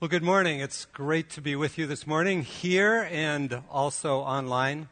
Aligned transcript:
Well, 0.00 0.08
good 0.08 0.24
morning. 0.24 0.58
It's 0.58 0.86
great 0.86 1.30
to 1.30 1.40
be 1.40 1.54
with 1.54 1.78
you 1.78 1.86
this 1.86 2.04
morning 2.04 2.42
here 2.42 3.08
and 3.12 3.62
also 3.70 4.18
online. 4.18 4.88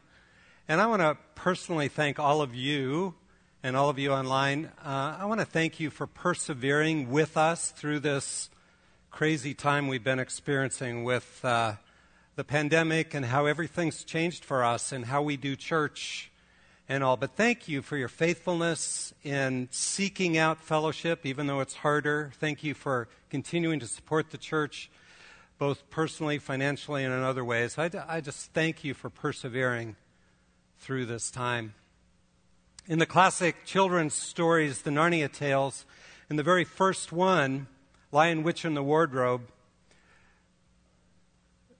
And 0.69 0.79
I 0.79 0.87
want 0.87 1.01
to 1.01 1.17
personally 1.35 1.89
thank 1.89 2.19
all 2.19 2.41
of 2.41 2.55
you 2.55 3.13
and 3.61 3.75
all 3.75 3.89
of 3.89 3.99
you 3.99 4.13
online. 4.13 4.71
Uh, 4.83 5.17
I 5.19 5.25
want 5.25 5.41
to 5.41 5.45
thank 5.45 5.81
you 5.81 5.89
for 5.89 6.07
persevering 6.07 7.11
with 7.11 7.35
us 7.35 7.71
through 7.71 7.99
this 7.99 8.49
crazy 9.11 9.53
time 9.53 9.89
we've 9.89 10.05
been 10.05 10.19
experiencing 10.19 11.03
with 11.03 11.43
uh, 11.43 11.73
the 12.37 12.45
pandemic 12.45 13.13
and 13.13 13.25
how 13.25 13.45
everything's 13.45 14.05
changed 14.05 14.45
for 14.45 14.63
us 14.63 14.93
and 14.93 15.03
how 15.03 15.21
we 15.21 15.35
do 15.35 15.57
church 15.57 16.31
and 16.89 17.03
all. 17.03 17.17
But 17.17 17.35
thank 17.35 17.67
you 17.67 17.81
for 17.81 17.97
your 17.97 18.07
faithfulness 18.07 19.13
in 19.23 19.69
seeking 19.71 20.37
out 20.37 20.59
fellowship, 20.59 21.25
even 21.25 21.47
though 21.47 21.61
it's 21.61 21.75
harder. 21.75 22.31
Thank 22.39 22.63
you 22.63 22.73
for 22.73 23.07
continuing 23.29 23.79
to 23.79 23.87
support 23.87 24.31
the 24.31 24.37
church, 24.37 24.89
both 25.57 25.89
personally, 25.89 26.37
financially, 26.39 27.03
and 27.03 27.13
in 27.13 27.21
other 27.21 27.45
ways. 27.45 27.77
I, 27.77 27.89
I 28.07 28.21
just 28.21 28.51
thank 28.53 28.83
you 28.83 28.93
for 28.93 29.09
persevering 29.09 29.95
through 30.79 31.05
this 31.05 31.31
time. 31.31 31.73
In 32.87 32.99
the 32.99 33.05
classic 33.05 33.63
children's 33.65 34.13
stories, 34.13 34.81
the 34.81 34.91
Narnia 34.91 35.31
tales, 35.31 35.85
in 36.29 36.35
the 36.35 36.43
very 36.43 36.65
first 36.65 37.13
one, 37.13 37.67
Lion, 38.11 38.43
Witch, 38.43 38.65
and 38.65 38.75
the 38.75 38.83
Wardrobe, 38.83 39.43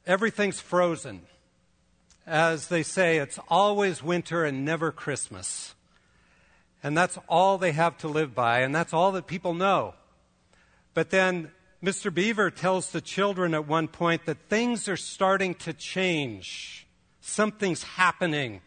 everything's 0.06 0.62
frozen. 0.62 1.24
As 2.26 2.68
they 2.68 2.84
say, 2.84 3.18
it's 3.18 3.40
always 3.50 4.02
winter 4.02 4.46
and 4.46 4.64
never 4.64 4.92
Christmas. 4.92 5.76
And 6.82 6.98
that's 6.98 7.18
all 7.28 7.58
they 7.58 7.72
have 7.72 7.98
to 8.00 8.08
live 8.08 8.34
by, 8.34 8.60
and 8.60 8.74
that's 8.74 8.94
all 8.94 9.12
that 9.14 9.28
people 9.28 9.54
know. 9.54 9.94
But 10.94 11.10
then 11.10 11.52
Mr. 11.84 12.14
Beaver 12.14 12.50
tells 12.50 12.92
the 12.92 13.02
children 13.02 13.54
at 13.54 13.68
one 13.68 13.88
point 13.88 14.26
that 14.26 14.50
things 14.50 14.88
are 14.88 14.98
starting 14.98 15.56
to 15.56 15.74
change. 15.74 16.88
Something's 17.20 17.84
happening. 17.84 18.62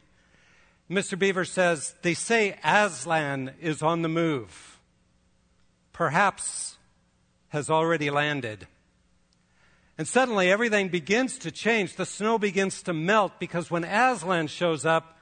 Mr. 0.90 1.18
Beaver 1.18 1.44
says, 1.44 1.94
They 2.02 2.14
say 2.14 2.58
Aslan 2.62 3.54
is 3.60 3.82
on 3.82 4.02
the 4.02 4.08
move. 4.08 4.80
Perhaps 5.92 6.76
has 7.48 7.70
already 7.70 8.10
landed. 8.10 8.66
And 9.98 10.06
suddenly 10.06 10.50
everything 10.50 10.88
begins 10.88 11.38
to 11.38 11.50
change. 11.50 11.96
The 11.96 12.04
snow 12.04 12.38
begins 12.38 12.82
to 12.82 12.92
melt 12.92 13.38
because 13.38 13.70
when 13.70 13.84
Aslan 13.84 14.48
shows 14.48 14.84
up, 14.84 15.18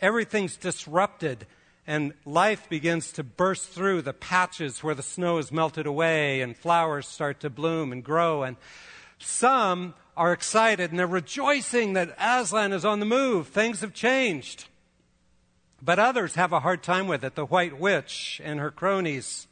everything's 0.00 0.56
disrupted 0.56 1.46
and 1.86 2.12
life 2.24 2.68
begins 2.68 3.12
to 3.12 3.22
burst 3.22 3.68
through 3.68 4.02
the 4.02 4.12
patches 4.12 4.82
where 4.82 4.94
the 4.94 5.02
snow 5.02 5.38
is 5.38 5.52
melted 5.52 5.86
away 5.86 6.42
and 6.42 6.56
flowers 6.56 7.06
start 7.06 7.40
to 7.40 7.50
bloom 7.50 7.92
and 7.92 8.04
grow. 8.04 8.42
And 8.42 8.56
some 9.18 9.94
are 10.16 10.32
excited 10.32 10.90
and 10.90 10.98
they're 10.98 11.06
rejoicing 11.06 11.92
that 11.92 12.16
Aslan 12.20 12.72
is 12.72 12.84
on 12.84 13.00
the 13.00 13.06
move. 13.06 13.48
Things 13.48 13.80
have 13.80 13.94
changed. 13.94 14.66
But 15.80 16.00
others 16.00 16.34
have 16.34 16.52
a 16.52 16.60
hard 16.60 16.82
time 16.82 17.06
with 17.06 17.24
it. 17.24 17.36
The 17.36 17.46
White 17.46 17.78
Witch 17.78 18.40
and 18.44 18.58
her 18.58 18.72
cronies 18.72 19.46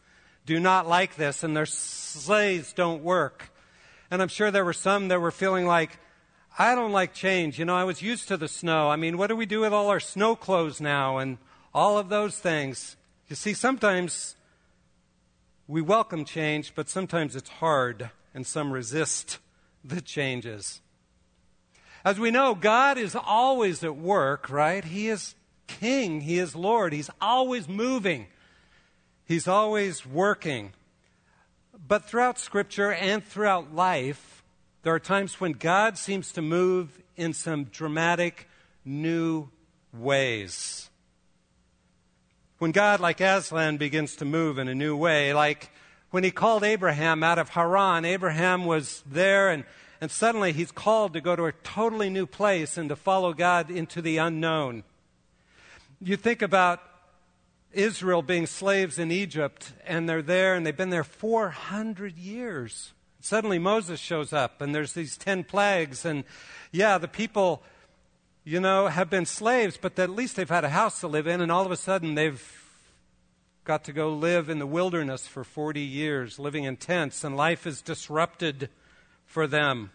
do 0.45 0.61
not 0.61 0.89
like 0.89 1.17
this, 1.17 1.43
and 1.43 1.57
their 1.57 1.67
sleighs 1.67 2.73
don't 2.73 3.03
work. 3.03 3.51
And 4.11 4.23
I'm 4.23 4.29
sure 4.29 4.51
there 4.51 4.65
were 4.65 4.73
some 4.73 5.09
that 5.09 5.21
were 5.21 5.31
feeling 5.31 5.67
like, 5.67 5.99
I 6.59 6.75
don't 6.75 6.93
like 6.93 7.13
change. 7.13 7.59
You 7.59 7.65
know, 7.65 7.77
I 7.77 7.85
was 7.85 8.01
used 8.03 8.29
to 8.29 8.37
the 8.37 8.49
snow. 8.49 8.89
I 8.89 8.97
mean, 8.97 9.19
what 9.19 9.27
do 9.27 9.37
we 9.37 9.47
do 9.47 9.61
with 9.61 9.73
all 9.73 9.89
our 9.89 10.01
snow 10.01 10.37
clothes 10.37 10.81
now 10.81 11.19
and 11.19 11.39
all 11.75 11.99
of 11.99 12.09
those 12.09 12.39
things? 12.39 12.97
You 13.29 13.37
see, 13.37 13.53
sometimes 13.53 14.37
we 15.69 15.83
welcome 15.83 16.25
change, 16.25 16.75
but 16.75 16.89
sometimes 16.89 17.35
it's 17.35 17.51
hard, 17.51 18.11
and 18.33 18.47
some 18.47 18.73
resist 18.73 19.39
the 19.85 20.01
changes. 20.01 20.81
As 22.05 22.21
we 22.21 22.31
know, 22.31 22.55
God 22.55 22.99
is 22.99 23.17
always 23.17 23.83
at 23.83 23.97
work, 23.97 24.49
right? 24.49 24.85
He 24.85 25.09
is 25.09 25.35
king, 25.67 26.21
He 26.21 26.39
is 26.39 26.55
Lord. 26.55 26.93
He's 26.93 27.11
always 27.21 27.69
moving, 27.69 28.29
He's 29.25 29.49
always 29.49 30.07
working. 30.07 30.73
But 31.85 32.05
throughout 32.05 32.39
Scripture 32.39 32.93
and 32.93 33.25
throughout 33.25 33.75
life, 33.75 34.43
there 34.83 34.95
are 34.95 35.01
times 35.01 35.41
when 35.41 35.53
God 35.53 35.99
seems 35.99 36.33
to 36.33 36.43
move 36.43 37.03
in 37.17 37.33
some 37.33 37.65
dramatic 37.65 38.49
new 38.85 39.49
ways. 39.93 40.91
When 42.59 42.73
God, 42.73 43.01
like 43.01 43.21
Aslan, 43.21 43.77
begins 43.77 44.17
to 44.17 44.25
move 44.25 44.59
in 44.59 44.69
a 44.69 44.75
new 44.75 44.97
way, 44.97 45.35
like 45.35 45.71
when 46.11 46.25
he 46.25 46.31
called 46.31 46.65
Abraham 46.65 47.23
out 47.23 47.39
of 47.39 47.51
Haran, 47.51 48.05
Abraham 48.05 48.65
was 48.65 49.03
there 49.05 49.51
and, 49.51 49.65
and 50.01 50.11
suddenly 50.11 50.53
he's 50.53 50.73
called 50.73 51.13
to 51.13 51.21
go 51.21 51.37
to 51.37 51.45
a 51.45 51.53
totally 51.53 52.09
new 52.09 52.27
place 52.27 52.79
and 52.79 52.89
to 52.89 52.97
follow 52.97 53.35
God 53.35 53.71
into 53.71 54.01
the 54.01 54.17
unknown. 54.19 54.85
You 56.01 56.17
think 56.17 56.43
about 56.43 56.81
Israel 57.77 58.23
being 58.23 58.47
slaves 58.47 58.99
in 58.99 59.11
Egypt, 59.11 59.73
and 59.87 60.09
they're 60.09 60.23
there, 60.23 60.55
and 60.55 60.67
they've 60.67 60.77
been 60.77 60.91
there 60.91 61.05
400 61.05 62.17
years. 62.17 62.93
Suddenly 63.21 63.59
Moses 63.59 64.01
shows 64.01 64.33
up, 64.33 64.61
and 64.61 64.75
there's 64.75 64.95
these 64.95 65.17
10 65.17 65.45
plagues, 65.45 66.05
and 66.05 66.25
yeah, 66.73 66.97
the 66.97 67.09
people, 67.09 67.63
you 68.45 68.61
know, 68.61 68.87
have 68.87 69.11
been 69.11 69.27
slaves, 69.27 69.79
but 69.81 69.99
at 69.99 70.11
least 70.11 70.37
they've 70.37 70.49
had 70.49 70.65
a 70.65 70.71
house 70.71 71.01
to 71.01 71.09
live 71.09 71.27
in, 71.27 71.41
and 71.41 71.53
all 71.53 71.67
of 71.67 71.73
a 71.73 71.77
sudden 71.77 72.15
they've 72.15 72.43
got 73.65 73.85
to 73.85 73.93
go 73.93 74.15
live 74.15 74.49
in 74.49 74.59
the 74.59 74.67
wilderness 74.67 75.27
for 75.27 75.45
40 75.45 75.81
years, 75.81 76.39
living 76.39 76.65
in 76.65 76.77
tents, 76.77 77.25
and 77.25 77.37
life 77.37 77.67
is 77.67 77.83
disrupted 77.83 78.71
for 79.27 79.47
them. 79.47 79.91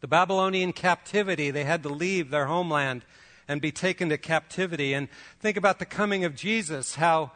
The 0.00 0.08
Babylonian 0.08 0.72
captivity, 0.72 1.50
they 1.50 1.64
had 1.64 1.82
to 1.82 1.88
leave 1.88 2.30
their 2.30 2.46
homeland 2.46 3.04
and 3.48 3.60
be 3.60 3.72
taken 3.72 4.08
to 4.08 4.18
captivity. 4.18 4.94
And 4.94 5.08
think 5.40 5.56
about 5.56 5.78
the 5.78 5.86
coming 5.86 6.24
of 6.24 6.34
Jesus, 6.34 6.96
how 6.96 7.32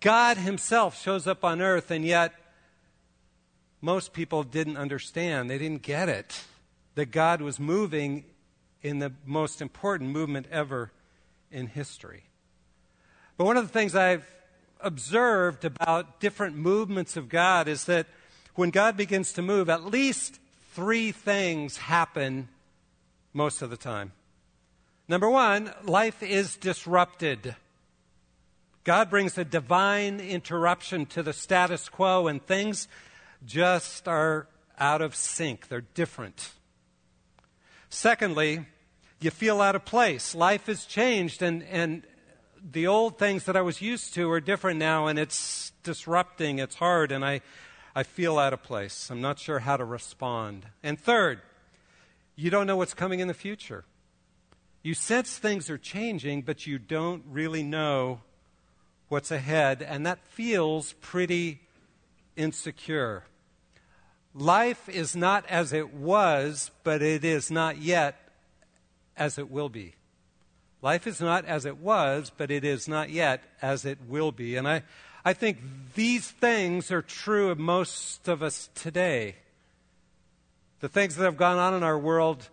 God 0.00 0.36
Himself 0.36 1.00
shows 1.00 1.26
up 1.26 1.44
on 1.44 1.60
earth, 1.60 1.90
and 1.90 2.04
yet 2.04 2.32
most 3.80 4.12
people 4.12 4.42
didn't 4.42 4.76
understand. 4.76 5.50
They 5.50 5.58
didn't 5.58 5.82
get 5.82 6.08
it. 6.08 6.44
That 6.94 7.10
God 7.10 7.40
was 7.40 7.58
moving 7.58 8.24
in 8.82 8.98
the 8.98 9.12
most 9.24 9.62
important 9.62 10.10
movement 10.10 10.46
ever 10.50 10.90
in 11.50 11.66
history. 11.66 12.24
But 13.36 13.44
one 13.44 13.56
of 13.56 13.64
the 13.64 13.72
things 13.72 13.94
I've 13.94 14.26
observed 14.80 15.64
about 15.64 16.20
different 16.20 16.56
movements 16.56 17.16
of 17.16 17.28
God 17.28 17.68
is 17.68 17.84
that 17.84 18.06
when 18.54 18.70
God 18.70 18.96
begins 18.96 19.32
to 19.34 19.42
move, 19.42 19.70
at 19.70 19.84
least 19.84 20.38
three 20.74 21.12
things 21.12 21.76
happen 21.76 22.48
most 23.32 23.62
of 23.62 23.70
the 23.70 23.76
time. 23.76 24.12
Number 25.08 25.28
one, 25.28 25.72
life 25.84 26.22
is 26.22 26.56
disrupted. 26.56 27.56
God 28.84 29.10
brings 29.10 29.36
a 29.36 29.44
divine 29.44 30.20
interruption 30.20 31.06
to 31.06 31.22
the 31.22 31.32
status 31.32 31.88
quo, 31.88 32.28
and 32.28 32.44
things 32.44 32.88
just 33.44 34.06
are 34.06 34.46
out 34.78 35.02
of 35.02 35.14
sync. 35.14 35.68
They're 35.68 35.80
different. 35.80 36.50
Secondly, 37.88 38.66
you 39.20 39.30
feel 39.30 39.60
out 39.60 39.76
of 39.76 39.84
place. 39.84 40.34
Life 40.34 40.66
has 40.66 40.84
changed, 40.84 41.42
and, 41.42 41.62
and 41.64 42.04
the 42.70 42.86
old 42.86 43.18
things 43.18 43.44
that 43.44 43.56
I 43.56 43.60
was 43.60 43.82
used 43.82 44.14
to 44.14 44.30
are 44.30 44.40
different 44.40 44.78
now, 44.78 45.08
and 45.08 45.18
it's 45.18 45.72
disrupting, 45.82 46.58
it's 46.58 46.76
hard, 46.76 47.12
and 47.12 47.24
I, 47.24 47.40
I 47.94 48.04
feel 48.04 48.38
out 48.38 48.52
of 48.52 48.62
place. 48.62 49.10
I'm 49.10 49.20
not 49.20 49.38
sure 49.38 49.58
how 49.58 49.76
to 49.76 49.84
respond. 49.84 50.66
And 50.82 50.98
third, 50.98 51.40
you 52.36 52.50
don't 52.50 52.66
know 52.66 52.76
what's 52.76 52.94
coming 52.94 53.20
in 53.20 53.28
the 53.28 53.34
future. 53.34 53.84
You 54.82 54.94
sense 54.94 55.38
things 55.38 55.70
are 55.70 55.78
changing, 55.78 56.42
but 56.42 56.66
you 56.66 56.78
don't 56.78 57.22
really 57.30 57.62
know 57.62 58.20
what's 59.08 59.30
ahead, 59.30 59.82
and 59.82 60.06
that 60.06 60.18
feels 60.24 60.94
pretty 60.94 61.60
insecure. 62.36 63.24
Life 64.34 64.88
is 64.88 65.14
not 65.14 65.44
as 65.48 65.72
it 65.72 65.92
was, 65.92 66.70
but 66.82 67.02
it 67.02 67.24
is 67.24 67.50
not 67.50 67.78
yet 67.78 68.16
as 69.16 69.38
it 69.38 69.50
will 69.50 69.68
be. 69.68 69.94
Life 70.80 71.06
is 71.06 71.20
not 71.20 71.44
as 71.44 71.64
it 71.64 71.76
was, 71.76 72.32
but 72.36 72.50
it 72.50 72.64
is 72.64 72.88
not 72.88 73.10
yet 73.10 73.42
as 73.60 73.84
it 73.84 73.98
will 74.08 74.32
be. 74.32 74.56
And 74.56 74.66
I, 74.66 74.82
I 75.24 75.32
think 75.32 75.58
these 75.94 76.28
things 76.28 76.90
are 76.90 77.02
true 77.02 77.50
of 77.50 77.58
most 77.58 78.26
of 78.26 78.42
us 78.42 78.68
today. 78.74 79.36
The 80.80 80.88
things 80.88 81.14
that 81.14 81.24
have 81.24 81.36
gone 81.36 81.58
on 81.58 81.74
in 81.74 81.84
our 81.84 81.98
world 81.98 82.48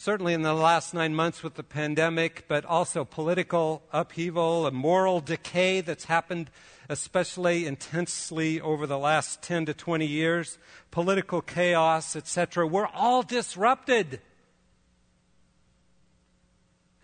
certainly 0.00 0.32
in 0.32 0.40
the 0.40 0.54
last 0.54 0.94
nine 0.94 1.14
months 1.14 1.42
with 1.42 1.56
the 1.56 1.62
pandemic, 1.62 2.46
but 2.48 2.64
also 2.64 3.04
political 3.04 3.82
upheaval, 3.92 4.66
a 4.66 4.70
moral 4.70 5.20
decay 5.20 5.82
that's 5.82 6.04
happened 6.04 6.50
especially 6.88 7.66
intensely 7.66 8.58
over 8.62 8.86
the 8.86 8.96
last 8.96 9.42
10 9.42 9.66
to 9.66 9.74
20 9.74 10.06
years, 10.06 10.56
political 10.90 11.42
chaos, 11.42 12.16
etc. 12.16 12.66
We're 12.66 12.86
all 12.86 13.22
disrupted. 13.22 14.22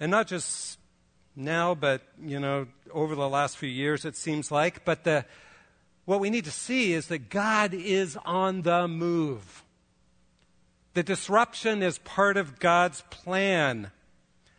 And 0.01 0.11
not 0.11 0.27
just 0.27 0.79
now, 1.37 1.75
but, 1.75 2.01
you 2.19 2.41
know, 2.41 2.67
over 2.95 3.15
the 3.15 3.29
last 3.29 3.59
few 3.59 3.69
years, 3.69 4.07
it 4.07 4.17
seems 4.17 4.51
like. 4.51 4.87
But 4.87 5.05
the, 5.05 5.27
what 6.07 6.19
we 6.19 6.31
need 6.31 6.47
to 6.47 6.51
see 6.51 6.95
is 6.95 7.09
that 7.09 7.29
God 7.29 7.75
is 7.75 8.17
on 8.25 8.63
the 8.63 8.89
move. 8.89 9.66
The 10.97 11.03
disruption 11.03 11.83
is 11.83 11.99
part 11.99 12.39
of 12.39 12.59
God's 12.59 13.03
plan. 13.11 13.91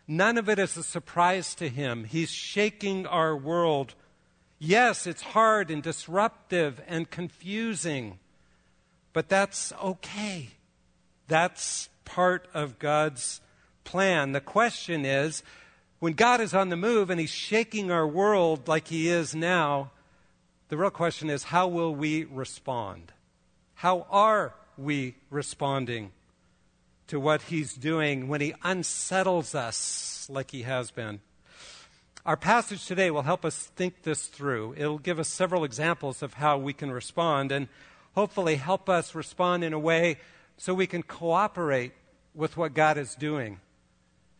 None 0.07 0.37
of 0.37 0.47
it 0.47 0.59
is 0.59 0.77
a 0.77 0.83
surprise 0.83 1.55
to 1.55 1.67
Him. 1.67 2.03
He's 2.03 2.29
shaking 2.29 3.07
our 3.07 3.35
world. 3.35 3.95
Yes, 4.59 5.07
it's 5.07 5.23
hard 5.23 5.71
and 5.71 5.81
disruptive 5.81 6.79
and 6.87 7.09
confusing, 7.09 8.19
but 9.13 9.29
that's 9.29 9.73
okay. 9.83 10.49
That's 11.27 11.89
part 12.05 12.47
of 12.53 12.77
God's 12.77 13.41
plan. 13.83 14.33
The 14.33 14.39
question 14.39 15.05
is 15.05 15.41
when 15.97 16.13
God 16.13 16.39
is 16.39 16.53
on 16.53 16.69
the 16.69 16.77
move 16.77 17.09
and 17.09 17.19
He's 17.19 17.31
shaking 17.31 17.89
our 17.89 18.07
world 18.07 18.67
like 18.67 18.89
He 18.89 19.07
is 19.07 19.33
now, 19.33 19.89
the 20.69 20.77
real 20.77 20.91
question 20.91 21.31
is 21.31 21.45
how 21.45 21.67
will 21.67 21.95
we 21.95 22.25
respond? 22.25 23.11
How 23.73 24.05
are 24.11 24.53
we 24.77 25.15
responding 25.31 26.11
to 27.07 27.19
what 27.19 27.43
He's 27.43 27.73
doing 27.73 28.27
when 28.27 28.41
He 28.41 28.53
unsettles 28.63 29.55
us 29.55 30.27
like 30.29 30.51
He 30.51 30.63
has 30.63 30.91
been? 30.91 31.21
Our 32.25 32.37
passage 32.37 32.85
today 32.85 33.09
will 33.09 33.21
help 33.21 33.45
us 33.45 33.71
think 33.75 34.03
this 34.03 34.25
through. 34.27 34.75
It'll 34.77 34.99
give 34.99 35.17
us 35.17 35.29
several 35.29 35.63
examples 35.63 36.21
of 36.21 36.33
how 36.33 36.57
we 36.57 36.73
can 36.73 36.91
respond 36.91 37.53
and 37.53 37.69
hopefully 38.15 38.55
help 38.55 38.89
us 38.89 39.15
respond 39.15 39.63
in 39.63 39.71
a 39.71 39.79
way 39.79 40.17
so 40.57 40.73
we 40.73 40.87
can 40.87 41.03
cooperate 41.03 41.93
with 42.35 42.57
what 42.57 42.73
God 42.73 42.97
is 42.97 43.15
doing 43.15 43.59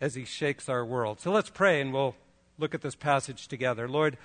as 0.02 0.16
He 0.16 0.26
shakes 0.26 0.68
our 0.68 0.86
world. 0.86 1.22
So 1.22 1.32
let's 1.32 1.50
pray 1.50 1.80
and 1.80 1.94
we'll 1.94 2.16
look 2.60 2.76
at 2.76 2.82
this 2.82 2.96
passage 2.96 3.48
together. 3.48 3.88
Lord, 3.88 4.18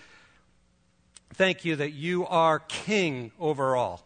thank 1.32 1.64
you 1.64 1.76
that 1.76 1.92
you 1.92 2.26
are 2.26 2.58
King 2.58 3.30
over 3.38 3.76
all, 3.76 4.04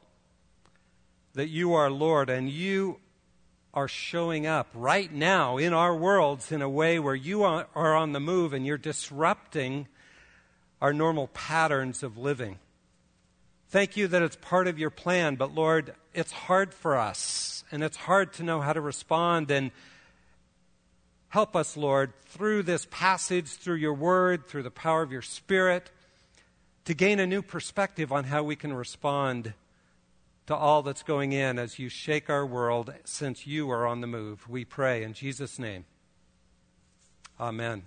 that 1.35 1.49
you 1.49 1.73
are 1.75 1.91
Lord, 1.91 2.29
and 2.29 2.51
you 2.51 3.01
are 3.77 3.87
showing 3.87 4.47
up 4.47 4.67
right 4.75 5.13
now 5.13 5.59
in 5.59 5.73
our 5.73 5.95
worlds 5.95 6.51
in 6.51 6.63
a 6.63 6.69
way 6.69 6.99
where 6.99 7.15
you 7.15 7.45
are 7.45 7.97
on 7.97 8.13
the 8.13 8.19
move 8.19 8.53
and 8.53 8.67
you're 8.67 8.77
disrupting 8.77 9.87
our 10.83 10.93
normal 10.93 11.29
patterns 11.29 12.03
of 12.03 12.19
living. 12.19 12.59
Thank 13.69 13.97
you 13.97 14.09
that 14.09 14.23
it's 14.23 14.37
part 14.37 14.67
of 14.67 14.79
your 14.79 14.91
plan, 14.91 15.37
but 15.37 15.55
Lord, 15.55 15.95
it's 16.15 16.33
hard 16.33 16.75
for 16.75 16.97
us 16.97 17.63
and 17.71 17.85
it's 17.85 17.97
hard 17.97 18.33
to 18.35 18.43
know 18.43 18.61
how 18.61 18.73
to 18.73 18.81
respond 18.81 19.51
and 19.53 19.71
Help 21.37 21.55
us, 21.55 21.77
Lord, 21.77 22.15
through 22.29 22.63
this 22.63 22.87
passage, 22.91 23.49
through 23.49 23.75
your 23.75 23.93
word, 23.93 24.47
through 24.47 24.63
the 24.63 24.71
power 24.71 25.03
of 25.03 25.13
your 25.13 25.21
spirit, 25.21 25.91
to 26.87 26.95
gain 26.95 27.21
a 27.21 27.27
new 27.27 27.43
perspective 27.43 28.11
on 28.11 28.25
how 28.25 28.43
we 28.43 28.57
can 28.57 28.73
respond 28.73 29.53
to 30.47 30.55
all 30.55 30.83
that's 30.83 31.03
going 31.03 31.33
in 31.33 31.59
as 31.59 31.79
you 31.79 31.89
shake 31.89 32.31
our 32.31 32.47
world 32.47 32.93
since 33.05 33.47
you 33.47 33.71
are 33.71 33.87
on 33.87 34.01
the 34.01 34.07
move. 34.07 34.49
We 34.49 34.65
pray 34.65 35.03
in 35.03 35.13
Jesus' 35.13 35.59
name. 35.59 35.85
Amen. 37.41 37.83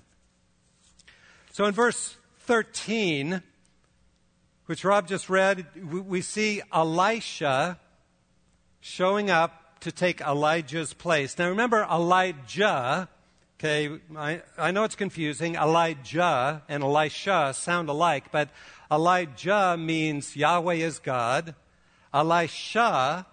So 1.51 1.65
in 1.65 1.73
verse 1.73 2.17
13, 2.41 3.41
which 4.65 4.83
Rob 4.83 5.07
just 5.07 5.29
read, 5.29 5.65
we 5.83 6.21
see 6.21 6.61
Elisha 6.73 7.79
showing 8.81 9.29
up 9.29 9.79
to 9.81 9.91
take 9.91 10.21
Elijah's 10.21 10.93
place. 10.93 11.37
Now 11.37 11.49
remember, 11.49 11.87
Elijah 11.89 13.09
Okay, 13.59 13.99
I, 14.15 14.41
I 14.57 14.71
know 14.71 14.85
it's 14.85 14.95
confusing. 14.95 15.55
Elijah 15.55 16.63
and 16.69 16.81
Elisha 16.81 17.53
sound 17.53 17.89
alike, 17.89 18.31
but 18.31 18.47
Elijah 18.89 19.75
means 19.77 20.33
Yahweh 20.33 20.75
is 20.75 20.99
God. 20.99 21.55
Elisha 22.13 23.25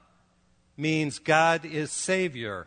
means 0.77 1.19
God 1.19 1.65
is 1.65 1.91
Savior. 1.91 2.67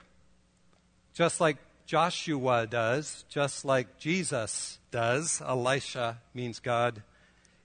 Just 1.14 1.40
like 1.40 1.58
Joshua 1.86 2.68
does, 2.68 3.26
just 3.30 3.66
like 3.66 3.98
Jesus 4.00 4.80
does, 4.92 5.42
Elisha 5.46 6.18
means 6.34 6.60
God 6.60 7.04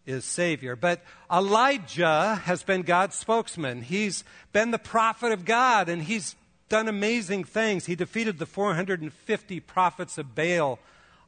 is 0.07 0.25
Savior. 0.25 0.77
But 0.77 1.03
Elijah 1.33 2.41
has 2.45 2.63
been 2.63 2.83
God's 2.83 3.17
spokesman. 3.17 3.83
He's 3.83 4.25
been 4.53 4.71
the 4.71 4.79
prophet 4.79 5.33
of 5.33 5.45
God, 5.45 5.89
and 5.89 6.03
he's 6.03 6.37
done 6.69 6.89
amazing 6.89 7.45
things. 7.45 7.87
He 7.87 7.95
defeated 7.95 8.39
the 8.39 8.47
450 8.47 9.61
prophets 9.61 10.19
of 10.19 10.35
Baal 10.35 10.79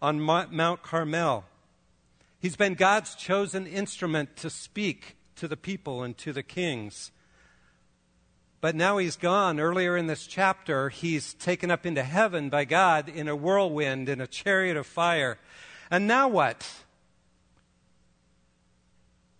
on 0.03 0.21
Mount 0.21 0.83
Carmel. 0.83 1.45
He's 2.41 2.57
been 2.57 2.75
God's 2.75 3.15
chosen 3.15 3.67
instrument 3.67 4.37
to 4.37 4.51
speak 4.51 5.16
to 5.37 5.49
the 5.49 5.57
people 5.57 6.03
and 6.03 6.17
to 6.19 6.33
the 6.33 6.43
kings. 6.43 7.13
But 8.61 8.75
now 8.75 8.99
he's 8.99 9.17
gone. 9.17 9.61
Earlier 9.61 9.97
in 9.97 10.07
this 10.07 10.27
chapter, 10.27 10.89
he's 10.89 11.35
taken 11.35 11.71
up 11.71 11.87
into 11.87 12.03
heaven 12.03 12.49
by 12.49 12.65
God 12.65 13.09
in 13.09 13.29
a 13.29 13.37
whirlwind, 13.37 14.09
in 14.09 14.21
a 14.21 14.27
chariot 14.27 14.77
of 14.77 14.87
fire. 14.87 15.39
And 15.91 16.07
now 16.07 16.29
what? 16.29 16.67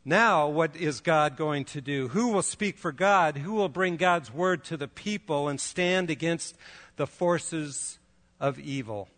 Now, 0.05 0.47
what 0.47 0.77
is 0.77 1.01
God 1.01 1.37
going 1.37 1.65
to 1.65 1.81
do? 1.81 2.09
Who 2.09 2.29
will 2.29 2.43
speak 2.43 2.79
for 2.79 2.93
God? 2.93 3.39
Who 3.39 3.55
will 3.55 3.69
bring 3.69 3.97
God's 3.97 4.33
word 4.33 4.63
to 4.65 4.77
the 4.77 4.87
people 4.87 5.49
and 5.49 5.61
stand 5.61 6.11
against 6.11 6.57
the 6.95 7.09
forces 7.09 7.99
of 8.39 8.61
evil? 8.61 9.09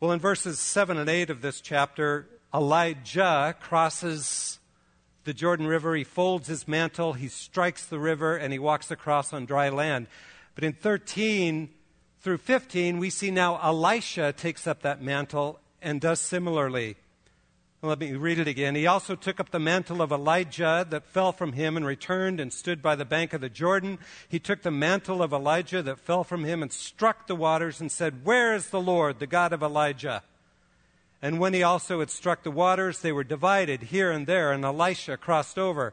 Well, 0.00 0.10
in 0.10 0.18
verses 0.18 0.58
7 0.58 0.98
and 0.98 1.08
8 1.08 1.30
of 1.30 1.42
this 1.42 1.60
chapter, 1.60 2.26
Elijah 2.52 3.54
crosses 3.60 4.58
the 5.26 5.34
Jordan 5.34 5.66
River. 5.66 5.94
He 5.94 6.04
folds 6.04 6.48
his 6.48 6.66
mantle, 6.66 7.12
he 7.12 7.28
strikes 7.28 7.84
the 7.84 7.98
river, 7.98 8.36
and 8.36 8.52
he 8.52 8.58
walks 8.58 8.90
across 8.90 9.32
on 9.32 9.44
dry 9.44 9.68
land. 9.68 10.06
But 10.54 10.64
in 10.64 10.72
13 10.72 11.68
through 12.22 12.38
15, 12.38 12.98
we 12.98 13.10
see 13.10 13.30
now 13.30 13.60
Elisha 13.62 14.32
takes 14.32 14.66
up 14.66 14.80
that 14.82 15.02
mantle 15.02 15.60
and 15.82 16.00
does 16.00 16.20
similarly. 16.20 16.96
Let 17.82 17.98
me 18.00 18.14
read 18.14 18.38
it 18.38 18.48
again. 18.48 18.74
He 18.74 18.86
also 18.86 19.14
took 19.14 19.38
up 19.38 19.50
the 19.50 19.60
mantle 19.60 20.00
of 20.00 20.10
Elijah 20.10 20.86
that 20.88 21.04
fell 21.04 21.30
from 21.30 21.52
him 21.52 21.76
and 21.76 21.84
returned 21.84 22.40
and 22.40 22.52
stood 22.52 22.80
by 22.80 22.96
the 22.96 23.04
bank 23.04 23.32
of 23.32 23.42
the 23.42 23.50
Jordan. 23.50 23.98
He 24.28 24.38
took 24.38 24.62
the 24.62 24.70
mantle 24.70 25.22
of 25.22 25.32
Elijah 25.32 25.82
that 25.82 26.00
fell 26.00 26.24
from 26.24 26.44
him 26.44 26.62
and 26.62 26.72
struck 26.72 27.26
the 27.26 27.36
waters 27.36 27.80
and 27.80 27.92
said, 27.92 28.24
Where 28.24 28.54
is 28.54 28.70
the 28.70 28.80
Lord, 28.80 29.18
the 29.18 29.26
God 29.26 29.52
of 29.52 29.62
Elijah? 29.62 30.22
And 31.22 31.40
when 31.40 31.54
he 31.54 31.62
also 31.62 32.00
had 32.00 32.10
struck 32.10 32.42
the 32.42 32.50
waters, 32.50 33.00
they 33.00 33.12
were 33.12 33.24
divided 33.24 33.84
here 33.84 34.10
and 34.10 34.26
there, 34.26 34.52
and 34.52 34.64
Elisha 34.64 35.16
crossed 35.16 35.58
over. 35.58 35.92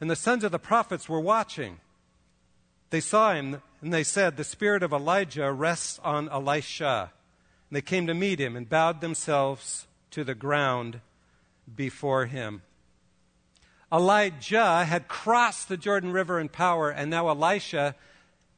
And 0.00 0.10
the 0.10 0.16
sons 0.16 0.44
of 0.44 0.52
the 0.52 0.58
prophets 0.58 1.08
were 1.08 1.20
watching. 1.20 1.80
They 2.90 3.00
saw 3.00 3.32
him, 3.34 3.62
and 3.80 3.92
they 3.92 4.04
said, 4.04 4.36
The 4.36 4.44
spirit 4.44 4.82
of 4.82 4.92
Elijah 4.92 5.52
rests 5.52 5.98
on 6.04 6.28
Elisha. 6.28 7.12
And 7.68 7.76
they 7.76 7.82
came 7.82 8.06
to 8.06 8.14
meet 8.14 8.40
him 8.40 8.56
and 8.56 8.68
bowed 8.68 9.00
themselves 9.00 9.86
to 10.12 10.22
the 10.22 10.34
ground 10.34 11.00
before 11.74 12.26
him. 12.26 12.62
Elijah 13.92 14.84
had 14.84 15.08
crossed 15.08 15.68
the 15.68 15.76
Jordan 15.76 16.12
River 16.12 16.40
in 16.40 16.48
power, 16.48 16.90
and 16.90 17.10
now 17.10 17.28
Elisha 17.28 17.94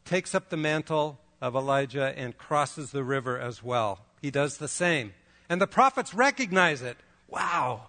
takes 0.04 0.34
up 0.34 0.48
the 0.48 0.56
mantle 0.56 1.18
of 1.40 1.54
Elijah 1.54 2.14
and 2.16 2.36
crosses 2.36 2.90
the 2.90 3.04
river 3.04 3.38
as 3.38 3.62
well. 3.62 4.00
He 4.20 4.30
does 4.30 4.58
the 4.58 4.68
same. 4.68 5.12
And 5.48 5.60
the 5.60 5.66
prophets 5.66 6.14
recognize 6.14 6.82
it. 6.82 6.96
Wow. 7.28 7.88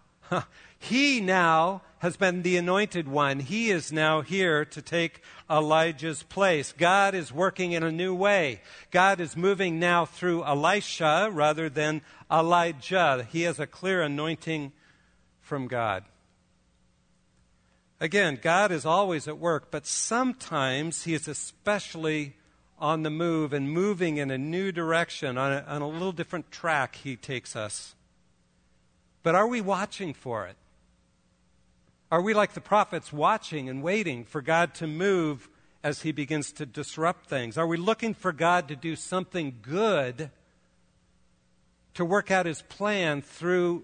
He 0.78 1.20
now 1.20 1.82
has 2.00 2.16
been 2.16 2.42
the 2.42 2.56
anointed 2.56 3.08
one. 3.08 3.42
He 3.42 3.70
is 3.70 3.92
now 3.92 4.22
here 4.22 4.64
to 4.64 4.82
take 4.82 5.22
Elijah's 5.50 6.24
place. 6.24 6.72
God 6.72 7.14
is 7.14 7.34
working 7.34 7.74
in 7.74 7.84
a 7.84 7.92
new 7.92 8.16
way. 8.16 8.62
God 8.92 9.20
is 9.20 9.36
moving 9.36 9.80
now 9.80 10.06
through 10.06 10.46
Elisha 10.46 11.30
rather 11.32 11.68
than 11.68 12.02
Elijah. 12.32 13.28
He 13.30 13.42
has 13.42 13.60
a 13.60 13.68
clear 13.68 14.02
anointing 14.02 14.72
from 15.42 15.68
God. 15.68 16.06
Again, 18.00 18.40
God 18.42 18.72
is 18.72 18.86
always 18.86 19.28
at 19.28 19.38
work, 19.38 19.70
but 19.70 19.86
sometimes 19.86 21.04
He 21.04 21.14
is 21.14 21.28
especially 21.28 22.36
on 22.80 23.04
the 23.04 23.10
move 23.10 23.54
and 23.54 23.72
moving 23.72 24.18
in 24.18 24.32
a 24.32 24.38
new 24.38 24.72
direction, 24.72 25.38
on 25.38 25.52
a, 25.52 25.66
on 25.68 25.82
a 25.82 25.88
little 25.88 26.12
different 26.12 26.52
track 26.52 26.96
He 26.96 27.16
takes 27.16 27.56
us. 27.56 27.96
But 29.22 29.36
are 29.36 29.48
we 29.48 29.62
watching 29.62 30.14
for 30.14 30.48
it? 30.48 30.56
Are 32.12 32.22
we 32.22 32.34
like 32.34 32.54
the 32.54 32.62
prophets 32.62 33.14
watching 33.14 33.70
and 33.70 33.84
waiting 33.84 34.24
for 34.24 34.42
God 34.42 34.74
to 34.76 34.88
move 34.88 35.48
as 35.84 36.02
he 36.02 36.12
begins 36.12 36.52
to 36.54 36.66
disrupt 36.66 37.30
things? 37.30 37.58
Are 37.58 37.68
we 37.68 37.78
looking 37.78 38.14
for 38.14 38.32
God 38.32 38.68
to 38.70 38.76
do 38.76 38.96
something 38.96 39.60
good 39.62 40.32
to 41.94 42.04
work 42.04 42.32
out 42.32 42.46
his 42.46 42.62
plan 42.64 43.22
through 43.22 43.84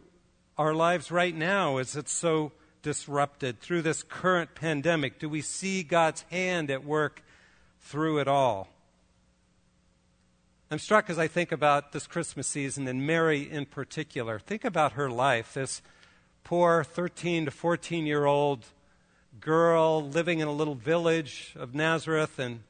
our 0.58 0.74
lives 0.74 1.12
right 1.12 1.36
now 1.36 1.78
as 1.78 1.96
it's 1.96 2.14
so 2.14 2.52
disrupted 2.82 3.60
through 3.60 3.84
this 3.84 4.02
current 4.04 4.56
pandemic? 4.56 5.20
Do 5.20 5.30
we 5.30 5.42
see 5.42 5.84
God's 5.84 6.24
hand 6.32 6.72
at 6.72 6.84
work 6.84 7.22
through 7.82 8.20
it 8.20 8.28
all? 8.28 8.70
I'm 10.72 10.80
struck 10.80 11.12
as 11.12 11.20
I 11.20 11.28
think 11.28 11.52
about 11.52 11.92
this 11.92 12.08
Christmas 12.08 12.48
season 12.48 12.88
and 12.88 13.06
Mary 13.06 13.44
in 13.50 13.68
particular. 13.68 14.40
Think 14.40 14.66
about 14.66 14.94
her 14.94 15.12
life, 15.12 15.54
this 15.54 15.84
poor 16.44 16.84
13 16.84 17.46
to 17.46 17.52
14 17.52 18.08
year 18.08 18.26
old 18.26 18.66
girl 19.40 20.02
living 20.02 20.40
in 20.40 20.48
a 20.48 20.52
little 20.52 20.74
village 20.74 21.54
of 21.56 21.76
Nazareth. 21.76 22.40
And 22.40 22.64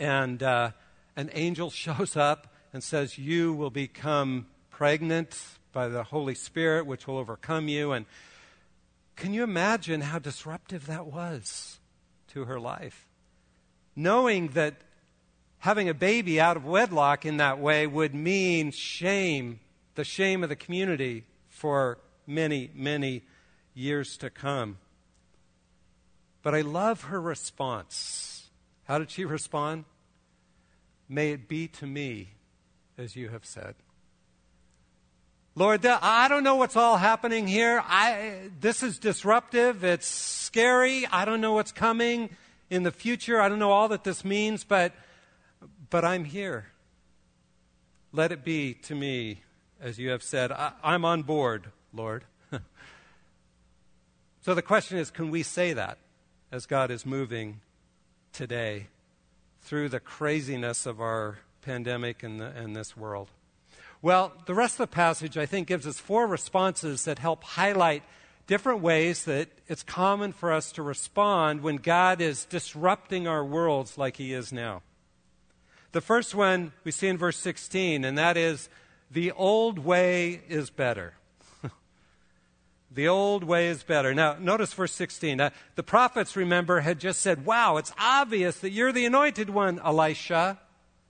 and 0.00 0.42
uh, 0.42 0.72
an 1.14 1.30
angel 1.32 1.70
shows 1.70 2.16
up 2.16 2.52
and 2.72 2.82
says, 2.82 3.16
You 3.16 3.52
will 3.52 3.70
become 3.70 4.46
pregnant 4.70 5.40
by 5.72 5.86
the 5.86 6.02
Holy 6.02 6.34
Spirit, 6.34 6.86
which 6.86 7.06
will 7.06 7.18
overcome 7.18 7.68
you. 7.68 7.92
And 7.92 8.04
can 9.14 9.32
you 9.32 9.44
imagine 9.44 10.00
how 10.00 10.18
disruptive 10.18 10.86
that 10.86 11.06
was 11.06 11.78
to 12.32 12.46
her 12.46 12.58
life? 12.58 13.06
Knowing 13.94 14.48
that 14.48 14.74
having 15.60 15.88
a 15.88 15.94
baby 15.94 16.40
out 16.40 16.56
of 16.56 16.64
wedlock 16.64 17.24
in 17.24 17.38
that 17.38 17.58
way 17.58 17.86
would 17.86 18.14
mean 18.14 18.70
shame, 18.70 19.60
the 19.94 20.04
shame 20.04 20.42
of 20.42 20.48
the 20.48 20.56
community 20.56 21.24
for 21.48 21.98
many, 22.26 22.70
many 22.74 23.22
years 23.74 24.16
to 24.18 24.30
come. 24.30 24.78
But 26.42 26.54
I 26.54 26.62
love 26.62 27.04
her 27.04 27.20
response. 27.20 28.48
How 28.84 28.98
did 28.98 29.10
she 29.10 29.24
respond? 29.24 29.84
May 31.08 31.32
it 31.32 31.48
be 31.48 31.68
to 31.68 31.86
me 31.86 32.30
as 33.00 33.16
you 33.16 33.28
have 33.30 33.44
said. 33.44 33.74
Lord, 35.54 35.84
I 35.84 36.28
don't 36.28 36.44
know 36.44 36.56
what's 36.56 36.76
all 36.76 36.96
happening 36.96 37.46
here. 37.46 37.82
I, 37.84 38.50
this 38.60 38.82
is 38.82 38.98
disruptive. 38.98 39.82
It's 39.84 40.06
scary. 40.06 41.06
I 41.10 41.24
don't 41.24 41.40
know 41.40 41.54
what's 41.54 41.72
coming 41.72 42.30
in 42.68 42.82
the 42.82 42.92
future. 42.92 43.40
I 43.40 43.48
don't 43.48 43.58
know 43.58 43.72
all 43.72 43.88
that 43.88 44.04
this 44.04 44.24
means, 44.24 44.64
but, 44.64 44.92
but 45.90 46.04
I'm 46.04 46.24
here. 46.24 46.66
Let 48.12 48.32
it 48.32 48.44
be 48.44 48.74
to 48.74 48.94
me 48.94 49.42
as 49.80 49.98
you 49.98 50.10
have 50.10 50.22
said. 50.22 50.52
I, 50.52 50.72
I'm 50.82 51.04
on 51.04 51.22
board, 51.22 51.66
Lord. 51.92 52.24
so 54.42 54.54
the 54.54 54.62
question 54.62 54.98
is 54.98 55.10
can 55.10 55.30
we 55.30 55.42
say 55.42 55.72
that 55.72 55.98
as 56.52 56.66
God 56.66 56.90
is 56.90 57.04
moving 57.04 57.60
today 58.32 58.86
through 59.62 59.88
the 59.88 60.00
craziness 60.00 60.86
of 60.86 61.00
our 61.00 61.38
pandemic 61.62 62.22
and, 62.22 62.40
the, 62.40 62.46
and 62.46 62.74
this 62.76 62.96
world? 62.96 63.28
Well, 64.02 64.32
the 64.46 64.54
rest 64.54 64.74
of 64.74 64.88
the 64.88 64.94
passage, 64.94 65.36
I 65.36 65.44
think, 65.44 65.68
gives 65.68 65.86
us 65.86 65.98
four 65.98 66.26
responses 66.26 67.04
that 67.04 67.18
help 67.18 67.44
highlight 67.44 68.02
different 68.46 68.80
ways 68.80 69.24
that 69.26 69.48
it's 69.68 69.82
common 69.82 70.32
for 70.32 70.52
us 70.52 70.72
to 70.72 70.82
respond 70.82 71.60
when 71.60 71.76
God 71.76 72.20
is 72.20 72.46
disrupting 72.46 73.28
our 73.28 73.44
worlds 73.44 73.98
like 73.98 74.16
He 74.16 74.32
is 74.32 74.52
now. 74.52 74.82
The 75.92 76.00
first 76.00 76.34
one 76.34 76.72
we 76.84 76.92
see 76.92 77.08
in 77.08 77.18
verse 77.18 77.36
16, 77.38 78.04
and 78.04 78.16
that 78.16 78.36
is 78.36 78.68
the 79.10 79.32
old 79.32 79.80
way 79.80 80.42
is 80.48 80.70
better. 80.70 81.14
the 82.92 83.08
old 83.08 83.42
way 83.42 83.66
is 83.68 83.82
better. 83.82 84.14
Now, 84.14 84.36
notice 84.38 84.72
verse 84.72 84.92
16. 84.92 85.40
Uh, 85.40 85.50
the 85.74 85.82
prophets, 85.82 86.36
remember, 86.36 86.80
had 86.80 87.00
just 87.00 87.20
said, 87.20 87.44
Wow, 87.44 87.76
it's 87.76 87.92
obvious 87.98 88.60
that 88.60 88.70
you're 88.70 88.92
the 88.92 89.04
anointed 89.04 89.50
one, 89.50 89.80
Elisha. 89.80 90.60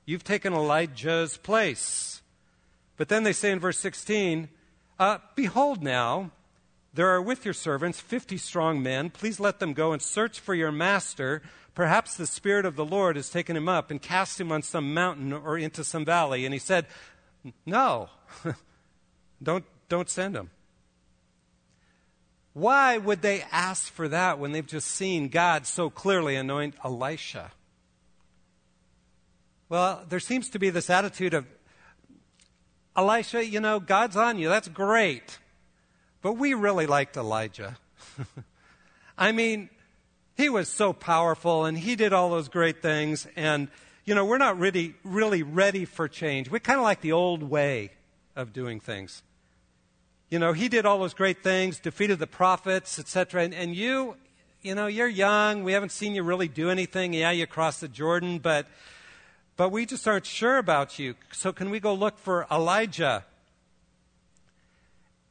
You've 0.06 0.24
taken 0.24 0.54
Elijah's 0.54 1.36
place. 1.36 2.22
But 2.96 3.08
then 3.08 3.22
they 3.22 3.34
say 3.34 3.50
in 3.50 3.60
verse 3.60 3.78
16, 3.78 4.48
uh, 4.98 5.18
Behold 5.34 5.82
now, 5.82 6.30
there 6.92 7.08
are 7.08 7.22
with 7.22 7.44
your 7.44 7.54
servants 7.54 8.00
fifty 8.00 8.36
strong 8.36 8.82
men. 8.82 9.10
Please 9.10 9.38
let 9.38 9.60
them 9.60 9.74
go 9.74 9.92
and 9.92 10.02
search 10.02 10.40
for 10.40 10.54
your 10.54 10.72
master. 10.72 11.42
Perhaps 11.74 12.16
the 12.16 12.26
Spirit 12.26 12.66
of 12.66 12.76
the 12.76 12.84
Lord 12.84 13.16
has 13.16 13.30
taken 13.30 13.56
him 13.56 13.68
up 13.68 13.90
and 13.90 14.02
cast 14.02 14.40
him 14.40 14.50
on 14.50 14.62
some 14.62 14.92
mountain 14.92 15.32
or 15.32 15.56
into 15.56 15.84
some 15.84 16.04
valley. 16.04 16.44
And 16.44 16.52
he 16.52 16.58
said, 16.58 16.86
No, 17.64 18.10
don't, 19.42 19.64
don't 19.88 20.08
send 20.08 20.36
him. 20.36 20.50
Why 22.52 22.98
would 22.98 23.22
they 23.22 23.42
ask 23.52 23.92
for 23.92 24.08
that 24.08 24.38
when 24.38 24.52
they've 24.52 24.66
just 24.66 24.88
seen 24.88 25.28
God 25.28 25.66
so 25.66 25.88
clearly 25.88 26.34
anoint 26.34 26.74
Elisha? 26.84 27.52
Well, 29.68 30.04
there 30.08 30.20
seems 30.20 30.50
to 30.50 30.58
be 30.58 30.70
this 30.70 30.90
attitude 30.90 31.32
of, 31.32 31.46
Elisha, 32.96 33.46
you 33.46 33.60
know, 33.60 33.78
God's 33.78 34.16
on 34.16 34.36
you. 34.36 34.48
That's 34.48 34.66
great. 34.66 35.38
But 36.22 36.34
we 36.34 36.54
really 36.54 36.86
liked 36.86 37.16
Elijah. 37.16 37.78
I 39.18 39.30
mean, 39.30 39.70
he 40.36 40.48
was 40.48 40.68
so 40.68 40.92
powerful 40.92 41.64
and 41.64 41.78
he 41.78 41.96
did 41.96 42.12
all 42.12 42.30
those 42.30 42.48
great 42.48 42.82
things. 42.82 43.26
And, 43.36 43.68
you 44.04 44.14
know, 44.14 44.24
we're 44.24 44.38
not 44.38 44.58
really, 44.58 44.94
really 45.04 45.42
ready 45.42 45.84
for 45.84 46.08
change. 46.08 46.50
We're 46.50 46.60
kind 46.60 46.78
of 46.78 46.84
like 46.84 47.00
the 47.00 47.12
old 47.12 47.42
way 47.42 47.90
of 48.36 48.52
doing 48.52 48.80
things. 48.80 49.22
You 50.30 50.38
know, 50.38 50.52
he 50.52 50.68
did 50.68 50.86
all 50.86 50.98
those 50.98 51.14
great 51.14 51.42
things, 51.42 51.80
defeated 51.80 52.18
the 52.18 52.26
prophets, 52.26 52.98
etc. 52.98 53.42
And, 53.42 53.54
and 53.54 53.74
you, 53.74 54.16
you 54.62 54.74
know, 54.74 54.86
you're 54.86 55.08
young. 55.08 55.64
We 55.64 55.72
haven't 55.72 55.92
seen 55.92 56.14
you 56.14 56.22
really 56.22 56.48
do 56.48 56.70
anything. 56.70 57.12
Yeah, 57.12 57.32
you 57.32 57.46
crossed 57.46 57.80
the 57.80 57.88
Jordan, 57.88 58.38
but 58.38 58.66
but 59.60 59.68
we 59.68 59.84
just 59.84 60.08
aren't 60.08 60.24
sure 60.24 60.56
about 60.56 60.98
you. 60.98 61.16
So 61.32 61.52
can 61.52 61.68
we 61.68 61.80
go 61.80 61.92
look 61.92 62.18
for 62.18 62.46
Elijah? 62.50 63.26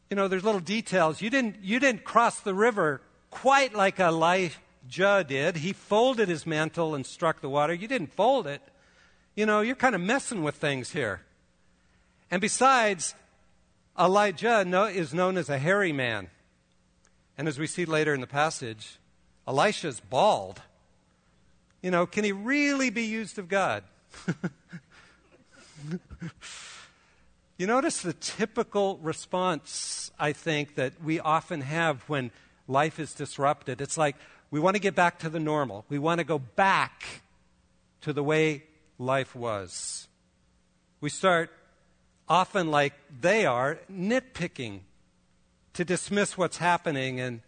You 0.08 0.16
know, 0.16 0.28
there's 0.28 0.44
little 0.44 0.60
details. 0.60 1.20
You 1.20 1.32
didn't, 1.32 1.56
you 1.64 1.80
didn't 1.80 2.04
cross 2.04 2.40
the 2.40 2.54
river 2.54 3.02
quite 3.32 3.74
like 3.74 4.00
Elijah 4.00 4.54
did. 4.90 5.58
He 5.58 5.74
folded 5.74 6.30
his 6.30 6.46
mantle 6.46 6.96
and 6.96 7.06
struck 7.06 7.42
the 7.42 7.50
water. 7.50 7.74
You 7.74 7.88
didn't 7.88 8.14
fold 8.14 8.48
it. 8.48 8.62
You 9.36 9.46
know, 9.46 9.62
you're 9.62 9.76
kind 9.76 9.96
of 9.96 10.02
messing 10.02 10.44
with 10.44 10.56
things 10.56 10.92
here. 10.92 11.22
And 12.32 12.42
besides, 12.42 13.16
Elijah 13.98 14.62
is 14.94 15.14
known 15.14 15.38
as 15.38 15.50
a 15.50 15.58
hairy 15.58 15.92
man. 15.92 16.30
And 17.38 17.48
as 17.48 17.58
we 17.58 17.68
see 17.68 17.86
later 17.86 18.14
in 18.14 18.22
the 18.22 18.28
passage, 18.28 18.98
Elisha's 19.48 20.00
bald. 20.00 20.62
You 21.82 21.92
know, 21.92 22.06
can 22.06 22.24
he 22.24 22.32
really 22.32 22.90
be 22.90 23.06
used 23.06 23.40
of 23.40 23.48
God? 23.48 23.84
you 27.58 27.66
notice 27.66 28.02
the 28.02 28.14
typical 28.14 28.98
response, 28.98 30.12
I 30.20 30.34
think, 30.34 30.76
that 30.76 31.02
we 31.02 31.20
often 31.20 31.62
have 31.62 32.02
when 32.04 32.32
life 32.68 33.00
is 33.00 33.14
disrupted. 33.14 33.82
It's 33.82 33.98
like 33.98 34.18
we 34.52 34.60
want 34.60 34.76
to 34.76 34.82
get 34.82 34.96
back 34.96 35.20
to 35.20 35.30
the 35.30 35.40
normal, 35.40 35.86
we 35.90 36.00
want 36.00 36.20
to 36.20 36.24
go 36.24 36.40
back 36.40 37.04
to 38.02 38.14
the 38.14 38.24
way 38.24 38.64
life 38.98 39.36
was. 39.36 40.08
We 41.02 41.10
start 41.10 41.52
often 42.28 42.72
like 42.72 42.94
they 43.22 43.46
are, 43.46 43.80
nitpicking 43.92 44.82
to 45.74 45.86
dismiss 45.86 46.38
what's 46.38 46.58
happening 46.58 47.20
and 47.20 47.42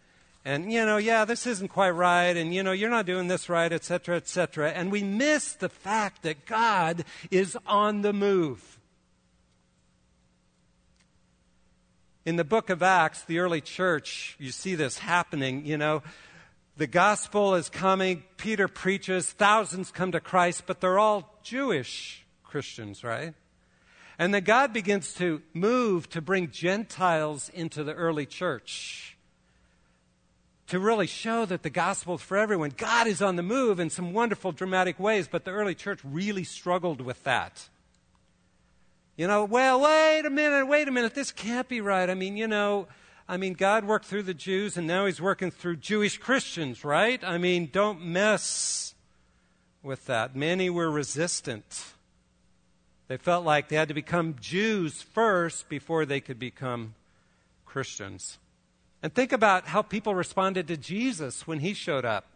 and 0.44 0.72
you 0.72 0.84
know 0.84 0.96
yeah 0.96 1.24
this 1.24 1.46
isn't 1.46 1.68
quite 1.68 1.90
right 1.90 2.36
and 2.36 2.54
you 2.54 2.62
know 2.62 2.72
you're 2.72 2.90
not 2.90 3.06
doing 3.06 3.28
this 3.28 3.48
right 3.48 3.72
etc 3.72 4.16
etc 4.16 4.70
and 4.70 4.90
we 4.90 5.02
miss 5.02 5.52
the 5.52 5.68
fact 5.68 6.22
that 6.22 6.46
god 6.46 7.04
is 7.30 7.56
on 7.66 8.02
the 8.02 8.12
move. 8.12 8.78
In 12.24 12.36
the 12.36 12.44
book 12.44 12.70
of 12.70 12.82
acts 12.82 13.22
the 13.22 13.38
early 13.38 13.60
church 13.60 14.34
you 14.38 14.50
see 14.50 14.74
this 14.74 14.98
happening 14.98 15.66
you 15.66 15.76
know 15.76 16.02
the 16.76 16.86
gospel 16.86 17.54
is 17.54 17.68
coming 17.68 18.22
peter 18.36 18.68
preaches 18.68 19.30
thousands 19.30 19.90
come 19.90 20.12
to 20.12 20.20
christ 20.20 20.64
but 20.66 20.80
they're 20.80 20.98
all 20.98 21.38
jewish 21.42 22.24
christians 22.44 23.04
right 23.04 23.34
and 24.18 24.32
then 24.32 24.42
god 24.42 24.72
begins 24.72 25.12
to 25.14 25.42
move 25.52 26.08
to 26.08 26.20
bring 26.20 26.50
gentiles 26.50 27.50
into 27.54 27.84
the 27.84 27.94
early 27.94 28.26
church 28.26 29.12
to 30.72 30.78
really 30.78 31.06
show 31.06 31.44
that 31.44 31.62
the 31.62 31.68
gospel 31.68 32.14
is 32.14 32.22
for 32.22 32.38
everyone. 32.38 32.72
God 32.74 33.06
is 33.06 33.20
on 33.20 33.36
the 33.36 33.42
move 33.42 33.78
in 33.78 33.90
some 33.90 34.14
wonderful, 34.14 34.52
dramatic 34.52 34.98
ways, 34.98 35.28
but 35.30 35.44
the 35.44 35.50
early 35.50 35.74
church 35.74 36.00
really 36.02 36.44
struggled 36.44 37.02
with 37.02 37.22
that. 37.24 37.68
You 39.14 39.26
know, 39.26 39.44
well, 39.44 39.82
wait 39.82 40.24
a 40.24 40.30
minute, 40.30 40.66
wait 40.66 40.88
a 40.88 40.90
minute, 40.90 41.14
this 41.14 41.30
can't 41.30 41.68
be 41.68 41.82
right. 41.82 42.08
I 42.08 42.14
mean, 42.14 42.38
you 42.38 42.48
know, 42.48 42.86
I 43.32 43.38
mean, 43.38 43.54
God 43.54 43.86
worked 43.86 44.04
through 44.04 44.24
the 44.24 44.34
Jews 44.34 44.76
and 44.76 44.86
now 44.86 45.06
he's 45.06 45.18
working 45.18 45.50
through 45.50 45.76
Jewish 45.76 46.18
Christians, 46.18 46.84
right? 46.84 47.24
I 47.24 47.38
mean, 47.38 47.70
don't 47.72 48.04
mess 48.04 48.94
with 49.82 50.04
that. 50.04 50.36
Many 50.36 50.68
were 50.68 50.90
resistant. 50.90 51.64
They 53.08 53.16
felt 53.16 53.46
like 53.46 53.68
they 53.68 53.76
had 53.76 53.88
to 53.88 53.94
become 53.94 54.36
Jews 54.38 55.00
first 55.00 55.70
before 55.70 56.04
they 56.04 56.20
could 56.20 56.38
become 56.38 56.94
Christians. 57.64 58.36
And 59.02 59.14
think 59.14 59.32
about 59.32 59.64
how 59.64 59.80
people 59.80 60.14
responded 60.14 60.68
to 60.68 60.76
Jesus 60.76 61.46
when 61.46 61.60
he 61.60 61.72
showed 61.72 62.04
up. 62.04 62.26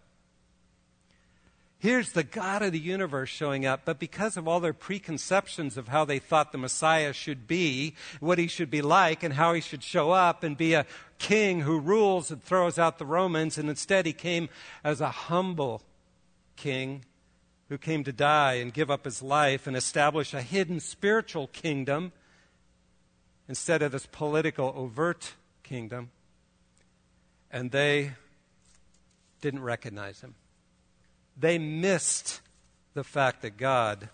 Here's 1.79 2.13
the 2.13 2.23
God 2.23 2.63
of 2.63 2.73
the 2.73 2.79
universe 2.79 3.29
showing 3.29 3.67
up, 3.67 3.83
but 3.85 3.99
because 3.99 4.37
of 4.37 4.49
all 4.49 4.61
their 4.61 4.73
preconceptions 4.73 5.77
of 5.77 5.89
how 5.89 6.05
they 6.05 6.19
thought 6.19 6.51
the 6.53 6.59
Messiah 6.59 7.13
should 7.13 7.47
be, 7.47 7.95
what 8.19 8.39
he 8.39 8.47
should 8.47 8.71
be 8.71 8.81
like, 8.81 9.23
and 9.23 9.35
how 9.35 9.53
he 9.53 9.61
should 9.61 9.83
show 9.83 10.11
up 10.11 10.43
and 10.43 10.57
be 10.57 10.73
a 10.73 10.87
king 11.19 11.61
who 11.61 11.79
rules 11.79 12.31
and 12.31 12.43
throws 12.43 12.79
out 12.79 12.99
the 12.99 13.07
Romans, 13.07 13.59
and 13.59 13.69
instead 13.69 14.07
he 14.07 14.13
came 14.13 14.49
as 14.83 15.01
a 15.01 15.11
humble 15.11 15.83
king 16.57 17.05
who 17.69 17.77
came 17.77 18.05
to 18.05 18.13
die 18.13 18.55
and 18.55 18.73
give 18.73 18.91
up 18.91 19.05
his 19.05 19.23
life 19.23 19.67
and 19.67 19.77
establish 19.77 20.33
a 20.33 20.43
hidden 20.43 20.81
spiritual 20.81 21.49
kingdom 21.49 22.13
instead 23.49 23.83
of 23.83 23.93
this 23.93 24.07
political 24.07 24.73
overt 24.77 25.35
kingdom 25.63 26.11
and 27.51 27.71
they 27.71 28.13
didn't 29.41 29.63
recognize 29.63 30.21
him. 30.21 30.35
They 31.39 31.59
missed 31.59 32.41
the 32.95 33.05
fact 33.05 33.43
that 33.43 33.57
God 33.57 34.09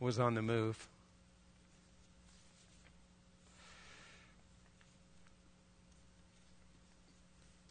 was 0.00 0.18
on 0.18 0.34
the 0.34 0.42
move. 0.42 0.88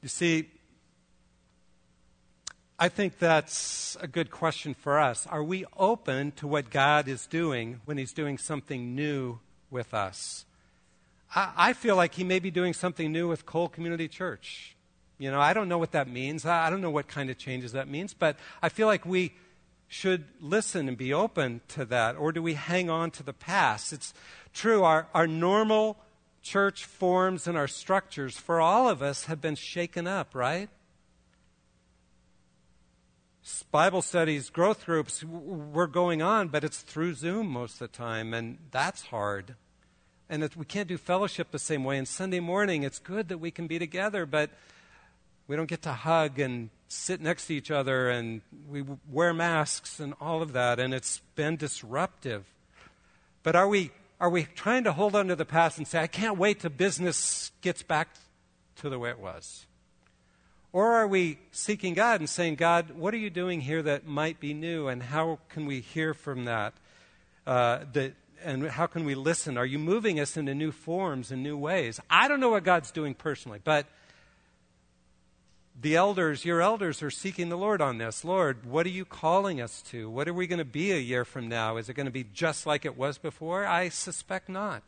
You 0.02 0.10
see, 0.10 0.50
I 2.78 2.90
think 2.90 3.20
that's 3.20 3.96
a 4.02 4.08
good 4.08 4.32
question 4.32 4.74
for 4.74 5.00
us. 5.00 5.26
Are 5.28 5.44
we 5.44 5.66
open 5.78 6.32
to 6.34 6.48
what 6.48 6.70
God 6.70 7.08
is 7.08 7.26
doing 7.28 7.80
when 7.86 7.98
He's 7.98 8.12
doing 8.12 8.38
something 8.38 8.96
new 8.96 9.40
with 9.72 9.94
us? 9.94 10.46
I, 11.34 11.54
I 11.56 11.74
feel 11.74 11.96
like 11.96 12.16
He 12.16 12.26
may 12.26 12.40
be 12.40 12.52
doing 12.52 12.74
something 12.74 13.12
new 13.12 13.30
with 13.30 13.46
Cole 13.46 13.70
Community 13.70 14.10
Church. 14.10 14.73
You 15.24 15.32
know, 15.32 15.40
I 15.40 15.54
don't 15.54 15.70
know 15.70 15.78
what 15.78 15.94
that 15.94 16.10
means. 16.10 16.46
I 16.46 16.70
don't 16.70 16.82
know 16.82 16.90
what 16.90 17.08
kind 17.08 17.30
of 17.30 17.38
changes 17.38 17.72
that 17.72 17.88
means, 17.88 18.14
but 18.14 18.36
I 18.62 18.68
feel 18.68 18.88
like 18.88 19.06
we 19.06 19.32
should 19.88 20.26
listen 20.42 20.90
and 20.90 20.98
be 20.98 21.14
open 21.14 21.62
to 21.70 21.86
that, 21.86 22.18
or 22.18 22.34
do 22.34 22.44
we 22.44 22.56
hang 22.56 22.90
on 22.90 23.10
to 23.12 23.24
the 23.24 23.32
past? 23.32 23.94
It's 23.94 24.14
true, 24.54 24.84
our, 24.84 25.08
our 25.14 25.26
normal 25.26 25.96
church 26.42 26.84
forms 26.84 27.48
and 27.48 27.58
our 27.58 27.70
structures 27.70 28.36
for 28.36 28.60
all 28.60 28.90
of 28.90 29.02
us 29.02 29.26
have 29.26 29.40
been 29.40 29.56
shaken 29.56 30.08
up, 30.08 30.36
right? 30.36 30.68
Bible 33.72 34.02
studies, 34.02 34.50
growth 34.50 34.86
groups 34.86 35.24
were 35.24 35.88
going 35.88 36.22
on, 36.22 36.50
but 36.50 36.66
it's 36.66 36.82
through 36.82 37.14
Zoom 37.14 37.48
most 37.48 37.76
of 37.76 37.92
the 37.92 37.98
time, 37.98 38.34
and 38.34 38.58
that's 38.72 39.04
hard. 39.04 39.56
And 40.30 40.50
we 40.58 40.66
can't 40.66 40.90
do 40.90 40.98
fellowship 40.98 41.52
the 41.52 41.60
same 41.60 41.86
way. 41.86 41.98
And 41.98 42.08
Sunday 42.08 42.42
morning, 42.42 42.84
it's 42.84 43.00
good 43.00 43.30
that 43.30 43.38
we 43.38 43.52
can 43.52 43.68
be 43.68 43.80
together, 43.80 44.26
but 44.26 44.50
we 45.48 45.56
don't 45.56 45.68
get 45.68 45.82
to 45.84 45.94
hug 45.94 46.40
and 46.40 46.70
sit 46.88 47.22
next 47.22 47.48
to 47.48 47.54
each 47.54 47.72
other, 47.72 48.10
and 48.10 48.42
we 48.70 48.84
wear 49.10 49.34
masks 49.34 50.00
and 50.00 50.14
all 50.22 50.42
of 50.42 50.54
that, 50.54 50.80
and 50.80 50.94
it's 50.94 51.22
been 51.36 51.56
disruptive. 51.56 52.46
But 53.42 53.56
are 53.56 53.68
we, 53.68 53.92
are 54.20 54.30
we 54.30 54.44
trying 54.44 54.84
to 54.86 54.94
hold 54.94 55.16
on 55.16 55.28
to 55.28 55.36
the 55.36 55.46
past 55.46 55.78
and 55.78 55.88
say, 55.88 56.00
I 56.00 56.08
can't 56.08 56.38
wait 56.38 56.62
till 56.62 56.70
business 56.70 57.52
gets 57.62 57.84
back 57.84 58.10
to 58.78 58.90
the 58.90 59.00
way 59.00 59.10
it 59.10 59.20
was? 59.20 59.66
Or 60.72 60.94
are 60.94 61.08
we 61.08 61.40
seeking 61.52 61.94
God 61.94 62.20
and 62.20 62.30
saying, 62.30 62.56
God, 62.56 62.92
what 62.92 63.14
are 63.14 63.18
you 63.18 63.30
doing 63.30 63.62
here 63.62 63.82
that 63.84 64.08
might 64.08 64.40
be 64.40 64.54
new, 64.54 64.88
and 64.88 65.04
how 65.04 65.40
can 65.50 65.66
we 65.66 65.82
hear 65.82 66.14
from 66.14 66.46
that? 66.46 66.74
Uh, 67.46 67.80
that 67.94 68.14
and 68.44 68.68
how 68.68 68.88
can 68.88 69.06
we 69.06 69.16
listen? 69.16 69.58
Are 69.58 69.66
you 69.66 69.80
moving 69.80 70.20
us 70.20 70.36
into 70.36 70.54
new 70.54 70.72
forms 70.72 71.32
and 71.32 71.42
new 71.44 71.58
ways? 71.58 72.00
I 72.10 72.28
don't 72.28 72.40
know 72.40 72.50
what 72.50 72.64
God's 72.64 72.92
doing 72.92 73.14
personally, 73.14 73.60
but 73.64 73.86
the 75.80 75.96
elders, 75.96 76.46
your 76.46 76.62
elders, 76.62 77.02
are 77.02 77.12
seeking 77.12 77.50
the 77.50 77.58
Lord 77.58 77.82
on 77.82 77.98
this. 77.98 78.24
Lord, 78.24 78.66
what 78.66 78.86
are 78.86 78.90
you 78.90 79.06
calling 79.06 79.60
us 79.60 79.82
to? 79.90 80.10
What 80.10 80.28
are 80.28 80.34
we 80.34 80.48
going 80.48 80.60
to 80.60 80.66
be 80.66 80.92
a 80.92 80.98
year 80.98 81.26
from 81.26 81.48
now? 81.48 81.78
Is 81.78 81.90
it 81.90 81.96
going 81.96 82.06
to 82.06 82.12
be 82.12 82.26
just 82.34 82.66
like 82.66 82.86
it 82.86 82.98
was 82.98 83.18
before? 83.18 83.66
I 83.66 83.90
suspect 83.90 84.50
not. 84.50 84.84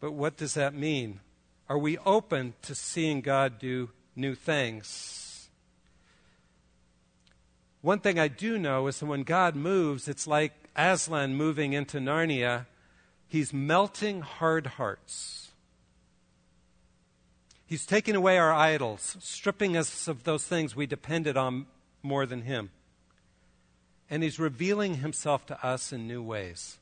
But 0.00 0.12
what 0.12 0.36
does 0.36 0.54
that 0.54 0.74
mean? 0.74 1.20
Are 1.68 1.78
we 1.78 1.98
open 1.98 2.54
to 2.62 2.74
seeing 2.74 3.20
God 3.20 3.58
do 3.58 3.90
new 4.16 4.34
things. 4.34 5.48
One 7.80 8.00
thing 8.00 8.18
I 8.18 8.28
do 8.28 8.58
know 8.58 8.86
is 8.86 9.00
that 9.00 9.06
when 9.06 9.24
God 9.24 9.56
moves, 9.56 10.08
it's 10.08 10.26
like 10.26 10.52
Aslan 10.74 11.34
moving 11.34 11.72
into 11.72 11.98
Narnia. 11.98 12.66
He's 13.28 13.52
melting 13.52 14.22
hard 14.22 14.66
hearts. 14.66 15.50
He's 17.66 17.86
taking 17.86 18.14
away 18.14 18.38
our 18.38 18.52
idols, 18.52 19.16
stripping 19.20 19.76
us 19.76 20.06
of 20.06 20.24
those 20.24 20.44
things 20.44 20.76
we 20.76 20.86
depended 20.86 21.36
on 21.36 21.66
more 22.02 22.26
than 22.26 22.42
Him. 22.42 22.70
And 24.10 24.22
He's 24.22 24.38
revealing 24.38 24.96
Himself 24.96 25.46
to 25.46 25.66
us 25.66 25.92
in 25.92 26.06
new 26.06 26.22
ways. 26.22 26.78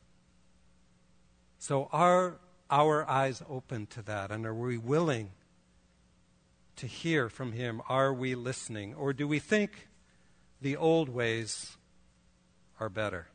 So, 1.59 1.89
are 1.93 2.39
our 2.71 3.09
eyes 3.09 3.43
open 3.49 3.87
to 3.87 4.03
that? 4.03 4.31
And 4.31 4.45
are 4.45 4.55
we 4.55 4.77
willing 4.77 5.31
to 6.77 6.87
hear 6.87 7.29
from 7.29 7.53
Him? 7.53 7.81
Are 7.89 8.13
we 8.13 8.35
listening? 8.35 8.95
Or 8.95 9.13
do 9.13 9.29
we 9.29 9.39
think 9.39 9.89
the 10.61 10.77
old 10.77 11.09
ways 11.09 11.77
are 12.81 12.89
better? 12.89 13.29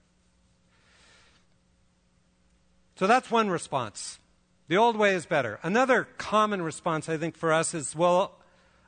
So 2.98 3.06
that's 3.06 3.30
one 3.30 3.50
response. 3.50 4.18
The 4.68 4.78
old 4.78 4.98
way 4.98 5.16
is 5.16 5.26
better. 5.26 5.60
Another 5.64 6.08
common 6.18 6.62
response, 6.62 7.08
I 7.10 7.18
think, 7.18 7.38
for 7.38 7.54
us 7.54 7.74
is 7.74 7.96
well, 7.96 8.36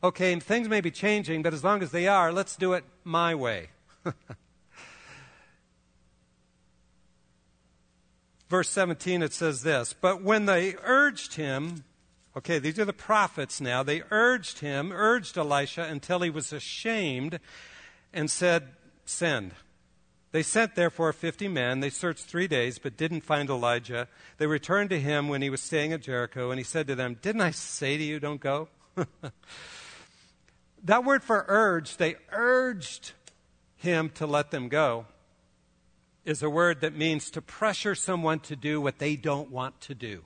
okay, 0.04 0.38
things 0.40 0.68
may 0.68 0.82
be 0.82 0.92
changing, 0.92 1.42
but 1.42 1.54
as 1.54 1.64
long 1.64 1.82
as 1.82 1.92
they 1.92 2.08
are, 2.08 2.32
let's 2.32 2.56
do 2.56 2.74
it 2.74 2.84
my 3.04 3.34
way. 3.36 3.70
Verse 8.50 8.70
17, 8.70 9.22
it 9.22 9.34
says 9.34 9.62
this 9.62 9.94
But 9.94 10.22
when 10.22 10.46
they 10.46 10.76
urged 10.84 11.36
him, 11.36 11.84
Okay, 12.38 12.60
these 12.60 12.78
are 12.80 12.86
the 12.86 12.94
prophets 12.94 13.60
now. 13.60 13.82
They 13.84 14.04
urged 14.12 14.60
him, 14.60 14.92
urged 14.92 15.38
Elisha 15.38 15.84
until 15.84 16.20
he 16.20 16.30
was 16.30 16.54
ashamed 16.54 17.40
and 18.14 18.30
said, 18.30 18.70
Send. 19.04 19.54
They 20.32 20.44
sent 20.44 20.76
therefore 20.76 21.12
fifty 21.12 21.48
men. 21.48 21.80
They 21.80 21.90
searched 21.90 22.26
three 22.26 22.48
days, 22.48 22.78
but 22.78 22.98
didn't 22.98 23.22
find 23.22 23.50
Elijah. 23.50 24.08
They 24.38 24.46
returned 24.46 24.92
to 24.92 25.00
him 25.00 25.28
when 25.28 25.42
he 25.42 25.50
was 25.50 25.62
staying 25.62 25.92
at 25.92 26.02
Jericho, 26.02 26.52
and 26.52 26.60
he 26.60 26.64
said 26.64 26.88
to 26.88 26.96
them, 26.96 27.18
Didn't 27.22 27.42
I 27.42 27.52
say 27.52 27.98
to 27.98 28.04
you, 28.04 28.20
don't 28.20 28.40
go? 28.40 28.70
that 30.84 31.04
word 31.04 31.24
for 31.24 31.46
urge, 31.48 31.98
they 31.98 32.16
urged 32.32 33.14
him 33.76 34.10
to 34.16 34.28
let 34.28 34.52
them 34.52 34.70
go, 34.70 35.06
is 36.26 36.44
a 36.44 36.50
word 36.50 36.82
that 36.82 36.96
means 36.96 37.32
to 37.32 37.42
pressure 37.42 37.96
someone 37.96 38.40
to 38.42 38.56
do 38.56 38.80
what 38.80 39.00
they 39.00 39.16
don't 39.16 39.50
want 39.50 39.82
to 39.82 39.96
do. 39.96 40.26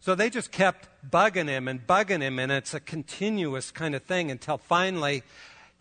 So 0.00 0.14
they 0.14 0.28
just 0.28 0.50
kept 0.50 0.88
bugging 1.08 1.48
him 1.48 1.68
and 1.68 1.86
bugging 1.86 2.20
him, 2.20 2.38
and 2.38 2.50
it's 2.50 2.74
a 2.74 2.80
continuous 2.80 3.70
kind 3.70 3.94
of 3.94 4.02
thing 4.02 4.30
until 4.30 4.58
finally 4.58 5.22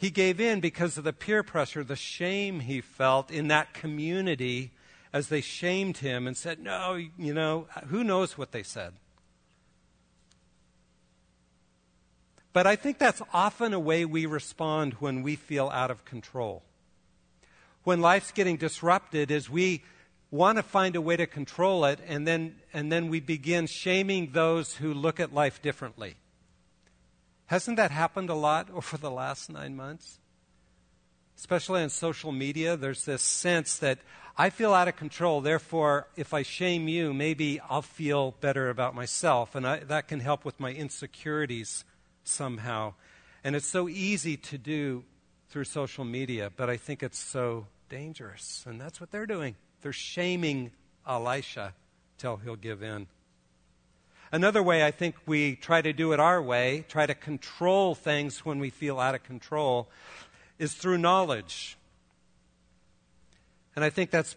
he 0.04 0.10
gave 0.10 0.42
in 0.42 0.60
because 0.60 0.98
of 0.98 1.06
the 1.06 1.14
peer 1.14 1.44
pressure, 1.44 1.82
the 1.82 1.96
shame 1.96 2.60
he 2.60 2.82
felt 2.82 3.32
in 3.32 3.48
that 3.48 3.74
community 3.74 4.72
as 5.14 5.30
they 5.30 5.40
shamed 5.40 6.00
him 6.00 6.28
and 6.28 6.36
said, 6.36 6.60
No, 6.60 6.96
you 7.18 7.34
know, 7.34 7.68
who 7.88 8.04
knows 8.04 8.38
what 8.38 8.52
they 8.52 8.64
said. 8.64 8.92
But 12.52 12.68
I 12.68 12.76
think 12.76 13.00
that's 13.00 13.22
often 13.34 13.74
a 13.74 13.80
way 13.80 14.04
we 14.04 14.26
respond 14.26 14.96
when 14.96 15.24
we 15.24 15.38
feel 15.38 15.70
out 15.70 15.90
of 15.90 16.04
control. 16.04 16.64
When 17.86 18.02
life's 18.02 18.32
getting 18.32 18.58
disrupted, 18.58 19.32
is 19.32 19.50
we 19.50 19.84
want 20.32 20.58
to 20.58 20.64
find 20.64 20.98
a 20.98 21.02
way 21.02 21.16
to 21.16 21.28
control 21.28 21.86
it, 21.86 22.00
and 22.06 22.28
then, 22.28 22.58
and 22.74 22.92
then 22.92 23.08
we 23.08 23.22
begin 23.22 23.68
shaming 23.68 24.32
those 24.34 24.76
who 24.76 24.94
look 24.94 25.22
at 25.22 25.34
life 25.34 25.62
differently. 25.62 26.18
Hasn't 27.54 27.78
that 27.78 27.92
happened 27.92 28.32
a 28.32 28.34
lot 28.34 28.70
over 28.74 28.98
the 28.98 29.12
last 29.12 29.48
nine 29.48 29.76
months? 29.76 30.18
Especially 31.38 31.84
on 31.84 31.90
social 31.90 32.32
media, 32.32 32.76
there's 32.76 33.06
this 33.06 33.22
sense 33.22 33.78
that 33.78 34.00
I 34.36 34.50
feel 34.50 34.74
out 34.74 34.88
of 34.88 34.96
control, 34.96 35.40
therefore, 35.40 36.08
if 36.16 36.34
I 36.34 36.42
shame 36.42 36.88
you, 36.88 37.14
maybe 37.14 37.60
I'll 37.70 37.84
feel 37.84 38.32
better 38.42 38.72
about 38.72 38.96
myself, 38.96 39.54
and 39.54 39.68
I, 39.68 39.78
that 39.82 40.08
can 40.08 40.20
help 40.20 40.46
with 40.46 40.60
my 40.60 40.72
insecurities 40.72 41.86
somehow. 42.24 42.96
And 43.44 43.56
it's 43.56 43.68
so 43.68 43.88
easy 43.88 44.36
to 44.36 44.58
do 44.58 45.04
through 45.50 45.66
social 45.66 46.06
media, 46.06 46.52
but 46.56 46.72
I 46.72 46.78
think 46.78 47.04
it's 47.04 47.20
so 47.20 47.68
dangerous, 47.88 48.66
and 48.68 48.82
that's 48.82 49.00
what 49.00 49.12
they're 49.12 49.28
doing. 49.28 49.56
They're 49.84 49.94
shaming 49.94 50.72
Elisha 51.08 51.76
till 52.18 52.38
he'll 52.38 52.56
give 52.56 52.82
in. 52.82 53.06
Another 54.34 54.64
way 54.64 54.84
I 54.84 54.90
think 54.90 55.14
we 55.28 55.56
try 55.56 55.84
to 55.84 55.94
do 55.94 56.12
it 56.12 56.20
our 56.20 56.42
way, 56.42 56.86
try 56.90 57.06
to 57.06 57.14
control 57.14 57.94
things 57.94 58.44
when 58.44 58.58
we 58.58 58.72
feel 58.72 59.00
out 59.00 59.14
of 59.14 59.24
control, 59.24 59.88
is 60.58 60.74
through 60.74 60.98
knowledge. 60.98 61.78
And 63.76 63.86
I 63.86 63.92
think 63.92 64.10
that's 64.10 64.36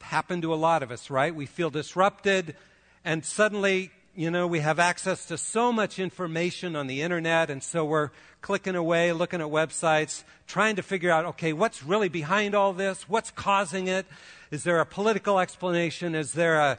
happened 0.00 0.40
to 0.40 0.54
a 0.54 0.56
lot 0.56 0.82
of 0.82 0.90
us, 0.90 1.10
right? 1.10 1.34
We 1.34 1.44
feel 1.44 1.68
disrupted, 1.68 2.56
and 3.04 3.26
suddenly 3.26 3.90
you 4.14 4.30
know, 4.30 4.46
we 4.46 4.60
have 4.60 4.78
access 4.78 5.26
to 5.26 5.36
so 5.36 5.70
much 5.70 5.98
information 5.98 6.74
on 6.74 6.86
the 6.86 7.02
internet, 7.02 7.50
and 7.50 7.62
so 7.62 7.84
we're 7.84 8.08
clicking 8.40 8.74
away, 8.74 9.12
looking 9.12 9.42
at 9.42 9.48
websites, 9.48 10.24
trying 10.46 10.76
to 10.76 10.82
figure 10.82 11.10
out, 11.10 11.26
okay, 11.26 11.52
what's 11.52 11.82
really 11.82 12.08
behind 12.08 12.54
all 12.54 12.72
this? 12.72 13.06
What's 13.10 13.30
causing 13.30 13.88
it? 13.88 14.06
Is 14.50 14.64
there 14.64 14.80
a 14.80 14.86
political 14.86 15.38
explanation? 15.38 16.14
Is 16.14 16.32
there 16.32 16.56
a, 16.56 16.78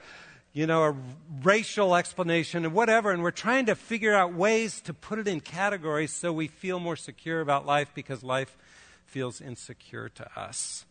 you 0.58 0.65
know, 0.65 0.86
a 0.86 0.96
racial 1.43 1.96
explanation 1.96 2.65
and 2.65 2.74
whatever? 2.74 3.12
And 3.12 3.22
we're 3.22 3.30
trying 3.30 3.67
to 3.67 3.76
figure 3.76 4.15
out 4.15 4.34
ways 4.34 4.82
to 4.82 4.93
put 4.93 5.20
it 5.20 5.28
in 5.28 5.39
categories 5.39 6.12
so 6.12 6.34
we 6.34 6.48
feel 6.48 6.80
more 6.80 6.96
secure 6.96 7.41
about 7.41 7.67
life 7.67 7.91
because 7.93 8.24
life 8.24 8.58
feels 9.06 9.39
insecure 9.39 10.10
to 10.10 10.28
us. 10.39 10.86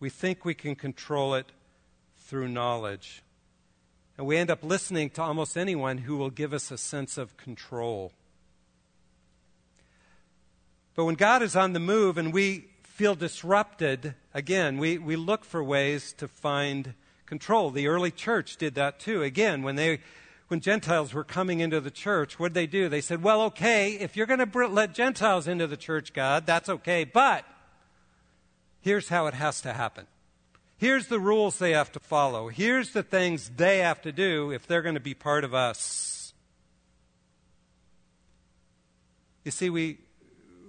We 0.00 0.10
think 0.10 0.44
we 0.44 0.54
can 0.54 0.74
control 0.74 1.34
it 1.34 1.52
through 2.18 2.48
knowledge. 2.48 3.22
And 4.18 4.26
we 4.26 4.36
end 4.36 4.50
up 4.50 4.64
listening 4.64 5.10
to 5.10 5.22
almost 5.22 5.56
anyone 5.56 5.98
who 5.98 6.16
will 6.16 6.30
give 6.30 6.52
us 6.52 6.72
a 6.72 6.78
sense 6.78 7.16
of 7.16 7.36
control. 7.36 8.10
But 10.96 11.04
when 11.04 11.14
God 11.14 11.40
is 11.40 11.54
on 11.54 11.72
the 11.72 11.78
move 11.78 12.18
and 12.18 12.32
we 12.32 12.66
feel 12.82 13.14
disrupted, 13.14 14.14
again, 14.34 14.76
we, 14.78 14.98
we 14.98 15.14
look 15.14 15.44
for 15.44 15.62
ways 15.62 16.12
to 16.14 16.26
find 16.26 16.94
control. 17.26 17.70
The 17.70 17.88
early 17.88 18.10
church 18.10 18.56
did 18.56 18.74
that 18.74 19.00
too. 19.00 19.22
Again, 19.22 19.62
when 19.62 19.76
they 19.76 20.00
when 20.48 20.60
Gentiles 20.60 21.14
were 21.14 21.24
coming 21.24 21.60
into 21.60 21.80
the 21.80 21.90
church, 21.90 22.38
what 22.38 22.48
did 22.48 22.54
they 22.54 22.66
do? 22.66 22.88
They 22.88 23.00
said, 23.00 23.22
"Well, 23.22 23.42
okay, 23.42 23.92
if 23.92 24.16
you're 24.16 24.26
going 24.26 24.46
to 24.46 24.66
let 24.68 24.94
Gentiles 24.94 25.48
into 25.48 25.66
the 25.66 25.76
church, 25.76 26.12
God, 26.12 26.46
that's 26.46 26.68
okay, 26.68 27.04
but 27.04 27.44
here's 28.80 29.08
how 29.08 29.26
it 29.26 29.34
has 29.34 29.62
to 29.62 29.72
happen. 29.72 30.06
Here's 30.76 31.06
the 31.06 31.18
rules 31.18 31.58
they 31.58 31.72
have 31.72 31.92
to 31.92 32.00
follow. 32.00 32.48
Here's 32.48 32.92
the 32.92 33.02
things 33.02 33.50
they 33.56 33.78
have 33.78 34.02
to 34.02 34.12
do 34.12 34.50
if 34.50 34.66
they're 34.66 34.82
going 34.82 34.96
to 34.96 35.00
be 35.00 35.14
part 35.14 35.44
of 35.44 35.54
us." 35.54 36.34
You 39.44 39.50
see, 39.50 39.70
we 39.70 39.98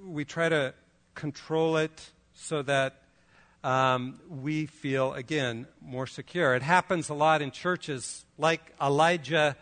we 0.05 0.25
try 0.25 0.49
to 0.49 0.73
control 1.15 1.77
it 1.77 2.11
so 2.33 2.61
that 2.61 3.01
um, 3.65 4.19
we 4.29 4.67
feel, 4.67 5.13
again, 5.13 5.65
more 5.81 6.05
secure. 6.05 6.53
It 6.53 6.61
happens 6.61 7.09
a 7.09 7.15
lot 7.15 7.41
in 7.41 7.49
churches, 7.49 8.23
like 8.37 8.61
Elijah 8.79 9.57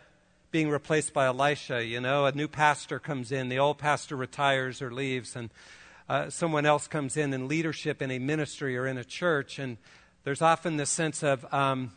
being 0.50 0.68
replaced 0.68 1.14
by 1.14 1.24
Elisha. 1.24 1.82
You 1.82 2.02
know, 2.02 2.26
a 2.26 2.32
new 2.32 2.46
pastor 2.46 2.98
comes 2.98 3.32
in, 3.32 3.48
the 3.48 3.58
old 3.58 3.78
pastor 3.78 4.14
retires 4.14 4.82
or 4.82 4.92
leaves, 4.92 5.34
and 5.34 5.48
uh, 6.06 6.28
someone 6.28 6.66
else 6.66 6.86
comes 6.86 7.16
in 7.16 7.32
in 7.32 7.48
leadership 7.48 8.02
in 8.02 8.10
a 8.10 8.18
ministry 8.18 8.76
or 8.76 8.86
in 8.86 8.98
a 8.98 9.04
church. 9.04 9.58
And 9.58 9.78
there's 10.24 10.42
often 10.42 10.76
this 10.76 10.90
sense 10.90 11.22
of, 11.22 11.46
um, 11.52 11.92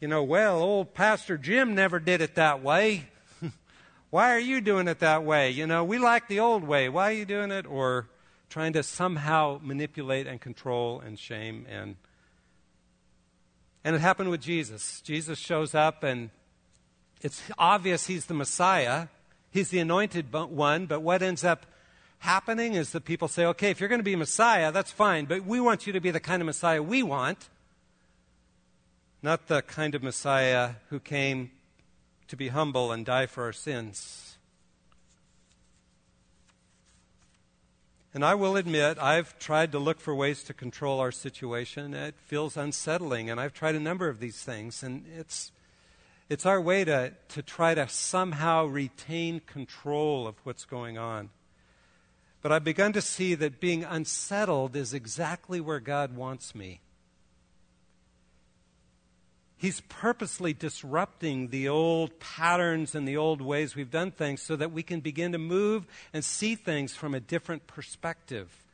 you 0.00 0.08
know, 0.08 0.24
well, 0.24 0.62
old 0.62 0.94
Pastor 0.94 1.36
Jim 1.36 1.74
never 1.74 2.00
did 2.00 2.22
it 2.22 2.36
that 2.36 2.62
way. 2.62 3.10
Why 4.10 4.34
are 4.34 4.40
you 4.40 4.62
doing 4.62 4.88
it 4.88 5.00
that 5.00 5.22
way? 5.22 5.50
You 5.50 5.66
know, 5.66 5.84
we 5.84 5.98
like 5.98 6.28
the 6.28 6.40
old 6.40 6.64
way. 6.64 6.88
Why 6.88 7.10
are 7.10 7.14
you 7.14 7.26
doing 7.26 7.50
it? 7.50 7.66
Or 7.66 8.08
trying 8.48 8.72
to 8.72 8.82
somehow 8.82 9.60
manipulate 9.62 10.26
and 10.26 10.40
control 10.40 11.00
and 11.00 11.18
shame 11.18 11.66
and 11.68 11.96
and 13.84 13.94
it 13.94 14.00
happened 14.00 14.30
with 14.30 14.42
Jesus. 14.42 15.00
Jesus 15.00 15.38
shows 15.38 15.74
up 15.74 16.02
and 16.02 16.30
it's 17.22 17.42
obvious 17.58 18.06
he's 18.06 18.26
the 18.26 18.34
Messiah. 18.34 19.06
He's 19.50 19.70
the 19.70 19.78
anointed 19.78 20.32
one, 20.32 20.86
but 20.86 21.00
what 21.00 21.22
ends 21.22 21.42
up 21.42 21.64
happening 22.18 22.74
is 22.74 22.90
that 22.90 23.04
people 23.04 23.28
say, 23.28 23.46
okay, 23.46 23.70
if 23.70 23.80
you're 23.80 23.88
going 23.88 24.00
to 24.00 24.04
be 24.04 24.16
Messiah, 24.16 24.72
that's 24.72 24.90
fine, 24.90 25.24
but 25.24 25.44
we 25.44 25.60
want 25.60 25.86
you 25.86 25.92
to 25.92 26.00
be 26.00 26.10
the 26.10 26.20
kind 26.20 26.42
of 26.42 26.46
Messiah 26.46 26.82
we 26.82 27.02
want, 27.02 27.48
not 29.22 29.46
the 29.46 29.62
kind 29.62 29.94
of 29.94 30.02
Messiah 30.02 30.72
who 30.90 31.00
came 31.00 31.50
to 32.26 32.36
be 32.36 32.48
humble 32.48 32.92
and 32.92 33.06
die 33.06 33.26
for 33.26 33.44
our 33.44 33.52
sins. 33.52 34.27
And 38.18 38.24
I 38.24 38.34
will 38.34 38.56
admit, 38.56 38.98
I've 38.98 39.38
tried 39.38 39.70
to 39.70 39.78
look 39.78 40.00
for 40.00 40.12
ways 40.12 40.42
to 40.42 40.52
control 40.52 40.98
our 40.98 41.12
situation. 41.12 41.94
It 41.94 42.16
feels 42.18 42.56
unsettling, 42.56 43.30
and 43.30 43.40
I've 43.40 43.54
tried 43.54 43.76
a 43.76 43.78
number 43.78 44.08
of 44.08 44.18
these 44.18 44.42
things. 44.42 44.82
And 44.82 45.04
it's, 45.16 45.52
it's 46.28 46.44
our 46.44 46.60
way 46.60 46.84
to, 46.84 47.12
to 47.28 47.42
try 47.42 47.74
to 47.74 47.88
somehow 47.88 48.66
retain 48.66 49.38
control 49.38 50.26
of 50.26 50.34
what's 50.42 50.64
going 50.64 50.98
on. 50.98 51.30
But 52.42 52.50
I've 52.50 52.64
begun 52.64 52.92
to 52.94 53.00
see 53.00 53.36
that 53.36 53.60
being 53.60 53.84
unsettled 53.84 54.74
is 54.74 54.92
exactly 54.92 55.60
where 55.60 55.78
God 55.78 56.16
wants 56.16 56.56
me. 56.56 56.80
He's 59.58 59.80
purposely 59.88 60.52
disrupting 60.52 61.48
the 61.48 61.68
old 61.68 62.20
patterns 62.20 62.94
and 62.94 63.06
the 63.06 63.16
old 63.16 63.42
ways 63.42 63.74
we've 63.74 63.90
done 63.90 64.12
things 64.12 64.40
so 64.40 64.54
that 64.54 64.70
we 64.70 64.84
can 64.84 65.00
begin 65.00 65.32
to 65.32 65.38
move 65.38 65.84
and 66.12 66.24
see 66.24 66.54
things 66.54 66.94
from 66.94 67.12
a 67.12 67.20
different 67.20 67.66
perspective 67.66 68.64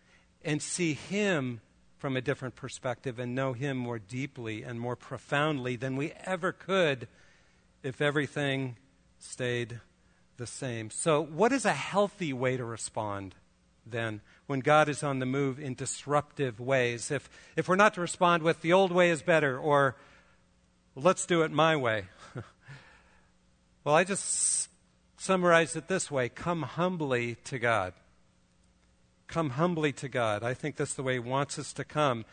and 0.44 0.60
see 0.60 0.92
Him 0.92 1.62
from 1.96 2.18
a 2.18 2.20
different 2.20 2.54
perspective 2.54 3.18
and 3.18 3.34
know 3.34 3.54
Him 3.54 3.78
more 3.78 3.98
deeply 3.98 4.62
and 4.62 4.78
more 4.78 4.94
profoundly 4.94 5.74
than 5.74 5.96
we 5.96 6.12
ever 6.22 6.52
could 6.52 7.08
if 7.82 8.02
everything 8.02 8.76
stayed 9.18 9.80
the 10.36 10.46
same. 10.46 10.90
So, 10.90 11.22
what 11.22 11.50
is 11.50 11.64
a 11.64 11.72
healthy 11.72 12.34
way 12.34 12.58
to 12.58 12.64
respond 12.64 13.34
then 13.86 14.20
when 14.46 14.60
God 14.60 14.90
is 14.90 15.02
on 15.02 15.18
the 15.18 15.24
move 15.24 15.58
in 15.58 15.74
disruptive 15.74 16.60
ways? 16.60 17.10
If, 17.10 17.30
if 17.56 17.68
we're 17.68 17.76
not 17.76 17.94
to 17.94 18.02
respond 18.02 18.42
with 18.42 18.60
the 18.60 18.74
old 18.74 18.92
way 18.92 19.08
is 19.08 19.22
better 19.22 19.58
or 19.58 19.96
let's 20.96 21.26
do 21.26 21.42
it 21.42 21.50
my 21.50 21.76
way. 21.76 22.04
well, 23.84 23.94
I 23.94 24.04
just 24.04 24.68
summarize 25.16 25.76
it 25.76 25.88
this 25.88 26.10
way 26.10 26.28
come 26.28 26.62
humbly 26.62 27.36
to 27.44 27.58
God. 27.58 27.94
Come 29.26 29.50
humbly 29.50 29.92
to 29.92 30.08
God. 30.08 30.42
I 30.42 30.54
think 30.54 30.76
that's 30.76 30.94
the 30.94 31.02
way 31.02 31.14
He 31.14 31.18
wants 31.18 31.58
us 31.58 31.72
to 31.74 31.84
come. 31.84 32.24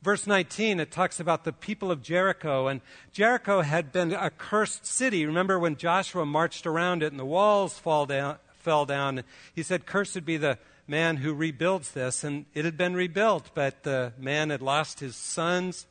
Verse 0.00 0.26
19, 0.26 0.78
it 0.80 0.90
talks 0.90 1.18
about 1.18 1.44
the 1.44 1.52
people 1.52 1.90
of 1.90 2.02
Jericho. 2.02 2.68
And 2.68 2.80
Jericho 3.12 3.62
had 3.62 3.92
been 3.92 4.12
a 4.12 4.30
cursed 4.30 4.86
city. 4.86 5.26
Remember 5.26 5.58
when 5.58 5.76
Joshua 5.76 6.24
marched 6.24 6.66
around 6.66 7.02
it 7.02 7.10
and 7.10 7.18
the 7.18 7.24
walls 7.24 7.78
fall 7.78 8.06
down, 8.06 8.36
fell 8.52 8.86
down? 8.86 9.24
He 9.54 9.62
said, 9.62 9.86
Cursed 9.86 10.24
be 10.24 10.36
the 10.36 10.58
man 10.86 11.16
who 11.18 11.34
rebuilds 11.34 11.90
this. 11.92 12.22
And 12.22 12.46
it 12.54 12.64
had 12.64 12.78
been 12.78 12.94
rebuilt, 12.94 13.50
but 13.54 13.82
the 13.82 14.12
man 14.18 14.50
had 14.50 14.62
lost 14.62 15.00
his 15.00 15.16
sons 15.16 15.86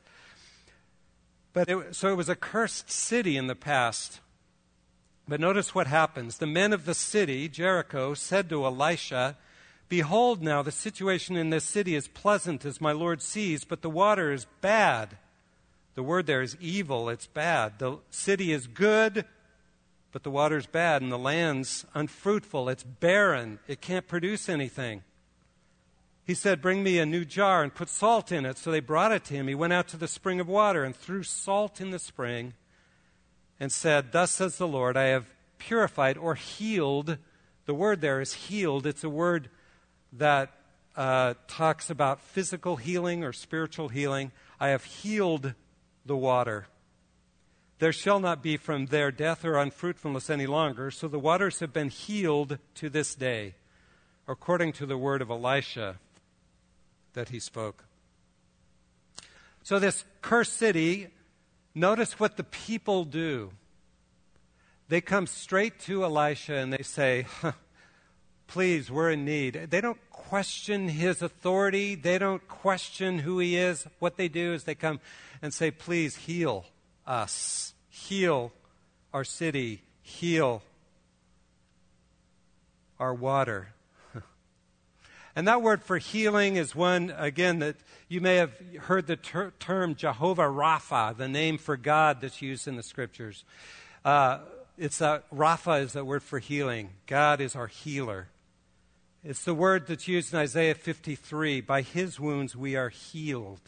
but 1.58 1.70
it, 1.70 1.96
so 1.96 2.10
it 2.10 2.16
was 2.16 2.30
a 2.30 2.36
cursed 2.36 2.92
city 2.92 3.36
in 3.36 3.48
the 3.48 3.56
past. 3.56 4.20
But 5.28 5.40
notice 5.40 5.74
what 5.74 5.88
happens. 5.88 6.38
The 6.38 6.46
men 6.46 6.72
of 6.72 6.86
the 6.86 6.94
city, 6.94 7.50
Jericho, 7.50 8.14
said 8.14 8.48
to 8.50 8.64
Elisha, 8.64 9.38
Behold, 9.90 10.44
now 10.44 10.62
the 10.62 10.72
situation 10.72 11.36
in 11.36 11.50
this 11.50 11.64
city 11.64 11.96
is 11.96 12.08
pleasant 12.08 12.64
as 12.64 12.80
my 12.80 12.92
Lord 12.92 13.24
sees, 13.24 13.64
but 13.64 13.82
the 13.82 13.90
water 13.90 14.32
is 14.32 14.46
bad. 14.62 15.18
The 15.96 16.04
word 16.04 16.28
there 16.28 16.44
is 16.44 16.56
evil, 16.62 17.10
it's 17.10 17.26
bad. 17.26 17.80
The 17.80 17.98
city 18.12 18.52
is 18.52 18.68
good, 18.68 19.26
but 20.12 20.22
the 20.22 20.30
water 20.30 20.58
is 20.58 20.68
bad, 20.68 21.02
and 21.02 21.12
the 21.12 21.18
land's 21.18 21.88
unfruitful, 21.96 22.70
it's 22.70 22.84
barren, 22.84 23.58
it 23.68 23.82
can't 23.82 24.08
produce 24.08 24.48
anything. 24.48 25.02
He 26.28 26.34
said, 26.34 26.62
Bring 26.62 26.84
me 26.84 27.00
a 27.00 27.06
new 27.06 27.24
jar 27.24 27.64
and 27.64 27.74
put 27.74 27.88
salt 27.88 28.34
in 28.34 28.46
it. 28.46 28.58
So 28.58 28.70
they 28.70 28.82
brought 28.82 29.14
it 29.14 29.24
to 29.26 29.34
him. 29.34 29.48
He 29.48 29.56
went 29.56 29.72
out 29.72 29.88
to 29.88 29.98
the 29.98 30.10
spring 30.10 30.42
of 30.42 30.48
water 30.50 30.84
and 30.84 30.94
threw 30.94 31.24
salt 31.24 31.80
in 31.80 31.90
the 31.90 32.00
spring 32.00 32.54
and 33.62 33.72
said, 33.72 34.12
Thus 34.12 34.32
says 34.32 34.58
the 34.58 34.68
Lord, 34.68 34.98
I 34.98 35.06
have 35.06 35.34
purified 35.58 36.18
or 36.18 36.36
healed. 36.36 37.18
The 37.66 37.74
word 37.74 38.02
there 38.02 38.20
is 38.20 38.34
healed. 38.34 38.86
It's 38.86 39.06
a 39.06 39.10
word 39.10 39.50
that 40.12 40.52
uh, 40.98 41.36
talks 41.48 41.90
about 41.90 42.20
physical 42.20 42.76
healing 42.76 43.24
or 43.24 43.32
spiritual 43.32 43.88
healing. 43.88 44.34
I 44.60 44.70
have 44.70 44.84
healed 44.84 45.54
the 46.06 46.18
water. 46.18 46.68
There 47.80 47.94
shall 47.94 48.20
not 48.20 48.44
be 48.44 48.58
from 48.58 48.88
there 48.88 49.12
death 49.12 49.46
or 49.46 49.56
unfruitfulness 49.56 50.30
any 50.30 50.46
longer. 50.46 50.92
So 50.92 51.08
the 51.08 51.20
waters 51.20 51.62
have 51.62 51.72
been 51.72 51.90
healed 51.90 52.58
to 52.76 52.90
this 52.90 53.16
day, 53.16 53.56
according 54.28 54.74
to 54.74 54.86
the 54.86 54.98
word 54.98 55.22
of 55.22 55.30
Elisha 55.30 56.00
that 57.18 57.30
he 57.30 57.40
spoke. 57.40 57.84
So, 59.64 59.80
this 59.80 60.06
cursed 60.22 60.54
city, 60.54 61.08
notice 61.74 62.20
what 62.20 62.38
the 62.38 62.44
people 62.44 63.06
do. 63.06 63.50
They 64.88 65.02
come 65.02 65.26
straight 65.26 65.80
to 65.82 66.04
Elisha 66.04 66.56
and 66.56 66.72
they 66.72 66.84
say, 66.84 67.26
Please, 68.48 68.92
we're 68.92 69.10
in 69.10 69.26
need. 69.26 69.68
They 69.72 69.82
don't 69.82 70.00
question 70.12 70.88
his 70.88 71.24
authority, 71.24 71.96
they 71.96 72.20
don't 72.20 72.48
question 72.48 73.20
who 73.20 73.40
he 73.40 73.58
is. 73.58 73.88
What 73.98 74.16
they 74.16 74.28
do 74.28 74.54
is 74.54 74.64
they 74.66 74.76
come 74.76 75.00
and 75.42 75.52
say, 75.52 75.72
Please 75.72 76.16
heal 76.16 76.66
us, 77.08 77.74
heal 77.90 78.52
our 79.12 79.24
city, 79.24 79.82
heal 80.04 80.62
our 83.00 83.14
water. 83.14 83.70
And 85.38 85.48
that 85.48 85.62
word 85.62 85.84
for 85.84 86.00
healing 86.00 86.56
is 86.56 86.74
one, 86.74 87.14
again, 87.16 87.60
that 87.60 87.76
you 88.10 88.22
may 88.22 88.38
have 88.38 88.54
heard 88.80 89.06
the 89.06 89.16
ter- 89.16 89.52
term 89.60 89.94
Jehovah 89.94 90.42
Rapha, 90.42 91.16
the 91.16 91.28
name 91.28 91.60
for 91.60 91.78
God 91.78 92.22
that's 92.22 92.42
used 92.42 92.68
in 92.68 92.76
the 92.76 92.82
scriptures. 92.82 93.44
Uh, 94.04 94.40
it's 94.80 95.00
a, 95.00 95.22
Rapha 95.32 95.84
is 95.84 95.94
the 95.94 96.04
word 96.04 96.24
for 96.24 96.40
healing. 96.40 96.90
God 97.06 97.40
is 97.40 97.56
our 97.56 97.68
healer. 97.68 98.30
It's 99.24 99.44
the 99.44 99.54
word 99.54 99.86
that's 99.86 100.08
used 100.08 100.34
in 100.34 100.40
Isaiah 100.40 100.74
53 100.74 101.62
by 101.62 101.84
his 101.84 102.20
wounds 102.20 102.56
we 102.56 102.76
are 102.76 102.90
healed. 102.90 103.62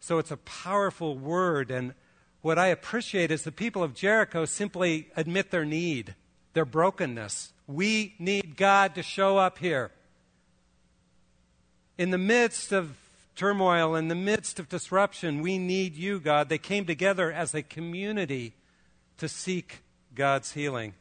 So 0.00 0.16
it's 0.16 0.30
a 0.30 0.38
powerful 0.38 1.18
word. 1.18 1.70
And 1.70 1.92
what 2.40 2.58
I 2.58 2.68
appreciate 2.68 3.30
is 3.30 3.42
the 3.42 3.52
people 3.52 3.82
of 3.82 3.92
Jericho 3.92 4.46
simply 4.46 5.10
admit 5.18 5.50
their 5.50 5.66
need, 5.66 6.14
their 6.54 6.64
brokenness. 6.64 7.52
We 7.66 8.14
need 8.18 8.56
God 8.56 8.94
to 8.94 9.02
show 9.02 9.36
up 9.36 9.58
here 9.58 9.90
in 11.98 12.10
the 12.10 12.18
midst 12.18 12.72
of 12.72 12.96
turmoil, 13.34 13.94
in 13.94 14.08
the 14.08 14.14
midst 14.14 14.58
of 14.58 14.68
disruption, 14.68 15.42
we 15.42 15.58
need 15.58 15.94
you, 15.94 16.20
God. 16.20 16.48
They 16.48 16.58
came 16.58 16.86
together 16.86 17.30
as 17.30 17.54
a 17.54 17.62
community 17.62 18.54
to 19.18 19.28
seek 19.28 19.82
God's 20.14 20.52
healing. 20.52 20.94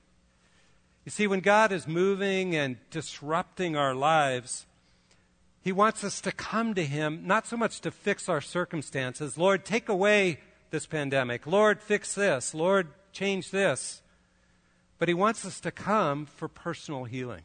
You 1.06 1.12
see, 1.12 1.26
when 1.26 1.40
God 1.40 1.72
is 1.72 1.88
moving 1.88 2.56
and 2.56 2.78
disrupting 2.90 3.78
our 3.78 3.96
lives, 3.96 4.66
He 5.64 5.72
wants 5.72 6.04
us 6.04 6.20
to 6.22 6.32
come 6.32 6.74
to 6.74 6.84
Him, 6.84 7.22
not 7.26 7.48
so 7.48 7.56
much 7.56 7.80
to 7.82 7.92
fix 7.92 8.28
our 8.28 8.42
circumstances. 8.42 9.38
Lord, 9.38 9.64
take 9.64 9.88
away 9.88 10.40
this 10.70 10.86
pandemic. 10.86 11.48
Lord, 11.48 11.80
fix 11.80 12.14
this. 12.14 12.54
Lord, 12.54 12.90
change 13.14 13.52
this. 13.52 14.02
But 15.00 15.08
He 15.08 15.14
wants 15.14 15.46
us 15.46 15.60
to 15.62 15.72
come 15.72 16.26
for 16.26 16.48
personal 16.48 17.06
healing, 17.06 17.44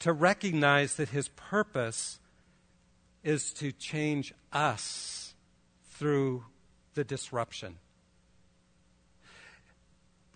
to 0.00 0.12
recognize 0.12 0.96
that 0.96 1.10
His 1.10 1.28
purpose 1.28 2.18
is 3.22 3.52
to 3.54 3.72
change 3.72 4.34
us 4.52 5.34
through 5.92 6.44
the 6.94 7.04
disruption. 7.04 7.76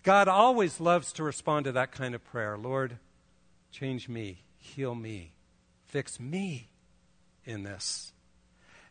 God 0.03 0.27
always 0.27 0.79
loves 0.79 1.11
to 1.13 1.23
respond 1.23 1.65
to 1.65 1.71
that 1.73 1.91
kind 1.91 2.15
of 2.15 2.23
prayer 2.23 2.57
Lord, 2.57 2.97
change 3.71 4.07
me, 4.07 4.43
heal 4.59 4.95
me 4.95 5.31
fix 5.95 6.19
me 6.19 6.67
in 7.45 7.63
this. 7.63 8.11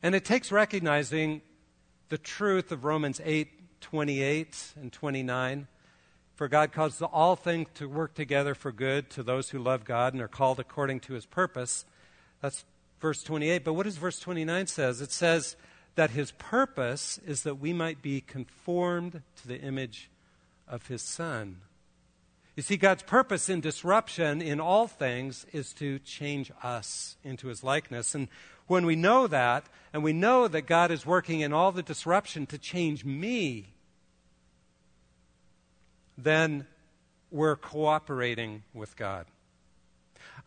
And 0.02 0.14
it 0.14 0.24
takes 0.24 0.50
recognizing 0.50 1.42
the 2.08 2.16
truth 2.16 2.72
of 2.72 2.86
Romans 2.86 3.20
8 3.22 3.48
28 3.82 4.72
and 4.80 4.90
29. 4.90 5.66
For 6.34 6.48
God 6.48 6.72
causes 6.72 7.00
all 7.00 7.36
things 7.36 7.68
to 7.74 7.88
work 7.88 8.14
together 8.14 8.54
for 8.54 8.72
good 8.72 9.08
to 9.10 9.22
those 9.22 9.50
who 9.50 9.58
love 9.58 9.84
God 9.84 10.14
and 10.14 10.22
are 10.22 10.28
called 10.28 10.58
according 10.58 11.00
to 11.00 11.14
his 11.14 11.26
purpose. 11.26 11.84
That's 12.40 12.64
verse 13.00 13.22
28. 13.22 13.62
But 13.64 13.74
what 13.74 13.84
does 13.84 13.96
verse 13.96 14.18
29 14.18 14.66
says? 14.66 15.00
It 15.00 15.12
says 15.12 15.56
that 15.94 16.10
his 16.10 16.32
purpose 16.32 17.20
is 17.24 17.44
that 17.44 17.60
we 17.60 17.72
might 17.72 18.02
be 18.02 18.20
conformed 18.20 19.22
to 19.42 19.48
the 19.48 19.60
image 19.60 20.10
of 20.66 20.88
his 20.88 21.02
son. 21.02 21.58
You 22.56 22.62
see, 22.62 22.76
God's 22.76 23.02
purpose 23.02 23.48
in 23.48 23.60
disruption 23.60 24.40
in 24.40 24.60
all 24.60 24.86
things 24.86 25.44
is 25.52 25.72
to 25.74 25.98
change 26.00 26.52
us 26.62 27.16
into 27.24 27.48
his 27.48 27.64
likeness. 27.64 28.14
And 28.14 28.28
when 28.66 28.86
we 28.86 28.96
know 28.96 29.26
that, 29.26 29.66
and 29.92 30.02
we 30.02 30.12
know 30.12 30.48
that 30.48 30.62
God 30.62 30.90
is 30.90 31.04
working 31.04 31.40
in 31.40 31.52
all 31.52 31.72
the 31.72 31.82
disruption 31.82 32.46
to 32.46 32.58
change 32.58 33.04
me, 33.04 33.73
then 36.16 36.66
we're 37.30 37.56
cooperating 37.56 38.62
with 38.72 38.96
God. 38.96 39.26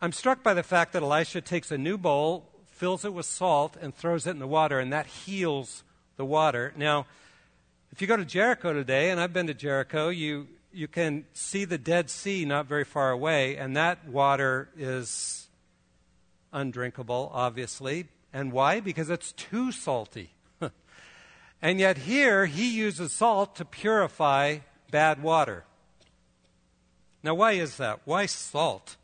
I'm 0.00 0.12
struck 0.12 0.42
by 0.42 0.54
the 0.54 0.62
fact 0.62 0.92
that 0.92 1.02
Elisha 1.02 1.40
takes 1.40 1.70
a 1.70 1.78
new 1.78 1.98
bowl, 1.98 2.48
fills 2.66 3.04
it 3.04 3.12
with 3.12 3.26
salt, 3.26 3.76
and 3.80 3.94
throws 3.94 4.26
it 4.26 4.30
in 4.30 4.38
the 4.38 4.46
water, 4.46 4.78
and 4.78 4.92
that 4.92 5.06
heals 5.06 5.82
the 6.16 6.24
water. 6.24 6.72
Now, 6.76 7.06
if 7.90 8.00
you 8.00 8.06
go 8.06 8.16
to 8.16 8.24
Jericho 8.24 8.72
today, 8.72 9.10
and 9.10 9.20
I've 9.20 9.32
been 9.32 9.48
to 9.48 9.54
Jericho, 9.54 10.08
you 10.08 10.48
you 10.72 10.86
can 10.86 11.24
see 11.32 11.64
the 11.64 11.78
Dead 11.78 12.10
Sea 12.10 12.44
not 12.44 12.66
very 12.66 12.84
far 12.84 13.10
away, 13.10 13.56
and 13.56 13.76
that 13.76 14.06
water 14.06 14.68
is 14.76 15.48
undrinkable, 16.52 17.30
obviously. 17.32 18.06
And 18.32 18.52
why? 18.52 18.80
Because 18.80 19.10
it's 19.10 19.32
too 19.32 19.72
salty. 19.72 20.30
and 21.62 21.80
yet, 21.80 21.98
here, 21.98 22.46
he 22.46 22.70
uses 22.70 23.12
salt 23.12 23.56
to 23.56 23.64
purify 23.64 24.58
bad 24.90 25.22
water. 25.22 25.64
Now, 27.22 27.34
why 27.34 27.52
is 27.52 27.76
that? 27.76 28.00
Why 28.04 28.26
salt? 28.26 28.96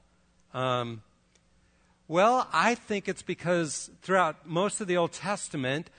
Um, 0.53 1.03
well, 2.07 2.49
I 2.53 2.75
think 2.75 3.09
it's 3.09 3.23
because 3.23 3.91
throughout 4.03 4.47
most 4.47 4.81
of 4.81 4.87
the 4.87 4.97
Old 4.97 5.13
Testament, 5.13 5.91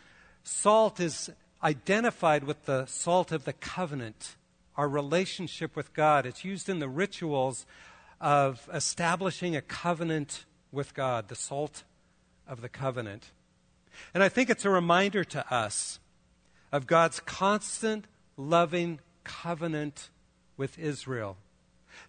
salt 0.44 1.00
is 1.00 1.30
identified 1.64 2.44
with 2.44 2.66
the 2.66 2.86
salt 2.86 3.32
of 3.32 3.46
the 3.46 3.54
covenant 3.54 4.36
our 4.78 4.88
relationship 4.88 5.76
with 5.76 5.94
God. 5.94 6.26
It's 6.26 6.44
used 6.44 6.70
in 6.70 6.80
the 6.80 6.90
rituals 6.90 7.66
of 8.20 8.70
establishing 8.74 9.56
a 9.56 9.62
covenant 9.62 10.46
with 10.72 10.94
God, 10.94 11.28
the 11.28 11.36
salt 11.36 11.84
of 12.48 12.62
the 12.62 12.70
covenant. 12.70 13.32
And 14.14 14.22
I 14.22 14.30
think 14.30 14.50
it's 14.50 14.66
a 14.66 14.70
reminder 14.70 15.24
to 15.24 15.54
us 15.54 16.00
of 16.72 16.88
God's 16.88 17.20
constant, 17.22 18.06
loving 18.36 19.00
covenant 19.26 20.10
with 20.56 20.80
Israel. 20.80 21.36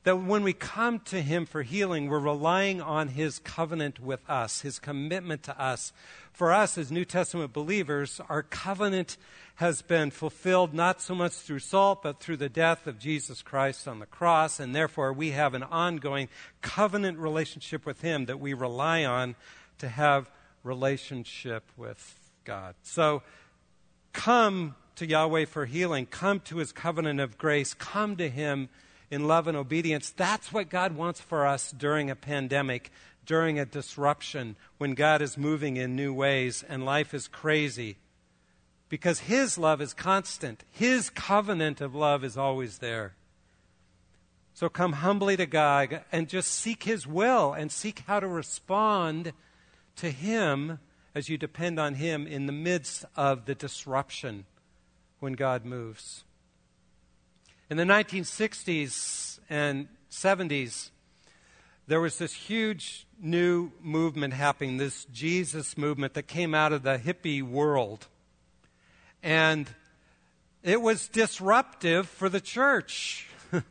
That 0.05 0.17
when 0.17 0.43
we 0.43 0.53
come 0.53 1.01
to 1.01 1.23
Him 1.23 1.47
for 1.47 1.63
healing, 1.63 2.09
we're 2.09 2.19
relying 2.19 2.81
on 2.81 3.09
His 3.09 3.39
covenant 3.39 4.01
with 4.01 4.21
us, 4.29 4.61
His 4.61 4.79
commitment 4.79 5.43
to 5.45 5.61
us. 5.61 5.93
For 6.33 6.53
us 6.53 6.77
as 6.77 6.93
New 6.93 7.05
Testament 7.05 7.53
believers, 7.53 8.21
our 8.29 8.43
covenant 8.43 9.17
has 9.57 9.83
been 9.83 10.11
fulfilled 10.11 10.75
not 10.75 11.01
so 11.01 11.15
much 11.15 11.33
through 11.33 11.61
salt, 11.61 12.03
but 12.03 12.21
through 12.21 12.37
the 12.37 12.49
death 12.49 12.87
of 12.87 12.99
Jesus 12.99 13.43
Christ 13.43 13.89
on 13.89 14.01
the 14.01 14.07
cross, 14.07 14.61
and 14.61 14.75
therefore 14.75 15.13
we 15.13 15.31
have 15.31 15.55
an 15.55 15.63
ongoing 15.63 16.29
covenant 16.63 17.19
relationship 17.19 17.87
with 17.87 18.03
Him 18.03 18.27
that 18.27 18.41
we 18.41 18.55
rely 18.55 19.05
on 19.05 19.35
to 19.79 19.89
have 19.89 20.31
relationship 20.63 21.65
with 21.77 22.15
God. 22.45 22.75
So 22.83 23.23
come 24.13 24.75
to 24.97 25.07
Yahweh 25.07 25.45
for 25.45 25.67
healing, 25.67 26.07
come 26.07 26.41
to 26.41 26.57
His 26.57 26.73
covenant 26.73 27.21
of 27.21 27.39
grace, 27.39 27.75
come 27.75 28.17
to 28.17 28.29
Him 28.29 28.69
in 29.11 29.29
love 29.29 29.47
and 29.47 29.57
obedience. 29.57 30.11
That's 30.11 30.53
what 30.53 30.69
God 30.69 30.97
wants 30.97 31.21
for 31.21 31.47
us 31.47 31.71
during 31.71 32.11
a 32.11 32.17
pandemic, 32.17 32.91
during 33.25 33.59
a 33.59 33.67
disruption, 33.67 34.57
when 34.79 34.95
God 34.95 35.23
is 35.23 35.39
moving 35.39 35.77
in 35.77 35.95
new 35.95 36.13
ways 36.13 36.65
and 36.69 36.85
life 36.85 37.15
is 37.15 37.29
crazy 37.29 37.97
because 38.89 39.21
His 39.21 39.59
love 39.59 39.81
is 39.81 39.95
constant. 39.95 40.65
His 40.71 41.11
covenant 41.11 41.81
of 41.81 41.95
love 41.95 42.25
is 42.25 42.37
always 42.37 42.79
there. 42.79 43.15
So 44.55 44.69
come 44.71 44.95
humbly 44.95 45.37
to 45.37 45.47
God 45.47 46.03
and 46.11 46.29
just 46.29 46.51
seek 46.51 46.85
His 46.85 47.07
will 47.07 47.53
and 47.53 47.71
seek 47.71 48.03
how 48.07 48.21
to 48.21 48.29
respond 48.29 49.33
to 49.97 50.11
Him 50.11 50.79
as 51.15 51.29
you 51.29 51.37
depend 51.37 51.79
on 51.79 51.95
Him 51.95 52.27
in 52.27 52.47
the 52.47 52.53
midst 52.53 53.05
of 53.17 53.45
the 53.45 53.55
disruption 53.55 54.47
when 55.21 55.35
God 55.35 55.65
moves. 55.65 56.25
In 57.69 57.77
the 57.77 57.85
1960s 57.85 59.41
and 59.51 59.89
70s, 60.11 60.91
there 61.89 62.01
was 62.01 62.19
this 62.19 62.33
huge 62.33 63.07
new 63.21 63.73
movement 63.81 64.35
happening, 64.35 64.77
this 64.77 65.05
Jesus 65.07 65.77
movement 65.79 66.15
that 66.15 66.25
came 66.25 66.55
out 66.55 66.73
of 66.73 66.83
the 66.83 66.99
hippie 66.99 67.43
world. 67.43 68.07
And 69.23 69.69
it 70.63 70.83
was 70.83 71.09
disruptive 71.09 72.09
for 72.09 72.29
the 72.29 72.41
church. 72.41 73.29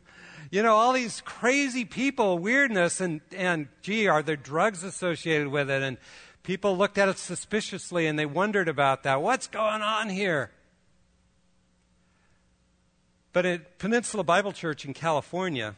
you 0.50 0.62
know, 0.62 0.74
all 0.74 0.92
these 0.92 1.20
crazy 1.22 1.84
people, 1.84 2.38
weirdness, 2.38 3.00
and, 3.00 3.20
and 3.34 3.68
gee, 3.82 4.08
are 4.08 4.22
there 4.22 4.36
drugs 4.36 4.82
associated 4.82 5.48
with 5.48 5.70
it? 5.70 5.82
And 5.82 5.98
people 6.42 6.76
looked 6.76 6.96
at 6.98 7.08
it 7.08 7.18
suspiciously 7.18 8.06
and 8.06 8.18
they 8.18 8.26
wondered 8.26 8.68
about 8.68 9.02
that. 9.02 9.20
What's 9.20 9.46
going 9.46 9.82
on 9.82 10.08
here? 10.08 10.50
But 13.36 13.44
at 13.44 13.76
Peninsula 13.76 14.24
Bible 14.24 14.52
Church 14.52 14.86
in 14.86 14.94
California, 14.94 15.74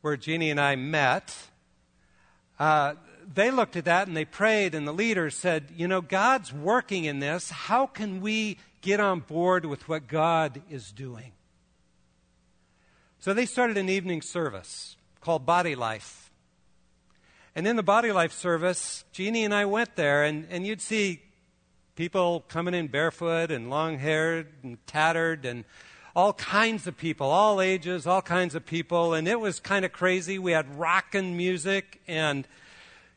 where 0.00 0.16
Jeannie 0.16 0.48
and 0.48 0.60
I 0.60 0.76
met, 0.76 1.36
uh, 2.60 2.94
they 3.34 3.50
looked 3.50 3.74
at 3.74 3.86
that 3.86 4.06
and 4.06 4.16
they 4.16 4.24
prayed, 4.24 4.76
and 4.76 4.86
the 4.86 4.92
leaders 4.92 5.34
said, 5.34 5.72
You 5.74 5.88
know, 5.88 6.00
God's 6.00 6.52
working 6.52 7.04
in 7.04 7.18
this. 7.18 7.50
How 7.50 7.88
can 7.88 8.20
we 8.20 8.58
get 8.80 9.00
on 9.00 9.18
board 9.18 9.64
with 9.64 9.88
what 9.88 10.06
God 10.06 10.62
is 10.70 10.92
doing? 10.92 11.32
So 13.18 13.34
they 13.34 13.44
started 13.44 13.76
an 13.76 13.88
evening 13.88 14.22
service 14.22 14.96
called 15.20 15.44
Body 15.44 15.74
Life. 15.74 16.30
And 17.56 17.66
in 17.66 17.74
the 17.74 17.82
Body 17.82 18.12
Life 18.12 18.32
service, 18.32 19.04
Jeannie 19.10 19.44
and 19.44 19.52
I 19.52 19.64
went 19.64 19.96
there, 19.96 20.22
and, 20.22 20.46
and 20.48 20.64
you'd 20.64 20.80
see 20.80 21.22
people 21.96 22.44
coming 22.46 22.74
in 22.74 22.86
barefoot 22.86 23.50
and 23.50 23.68
long 23.68 23.98
haired 23.98 24.46
and 24.62 24.78
tattered 24.86 25.44
and 25.44 25.64
all 26.18 26.32
kinds 26.32 26.88
of 26.88 26.96
people, 26.96 27.30
all 27.30 27.60
ages, 27.60 28.04
all 28.04 28.20
kinds 28.20 28.56
of 28.56 28.66
people. 28.66 29.14
And 29.14 29.28
it 29.28 29.38
was 29.38 29.60
kind 29.60 29.84
of 29.84 29.92
crazy. 29.92 30.36
We 30.36 30.50
had 30.50 30.66
rockin' 30.76 31.36
music 31.36 32.00
and 32.08 32.44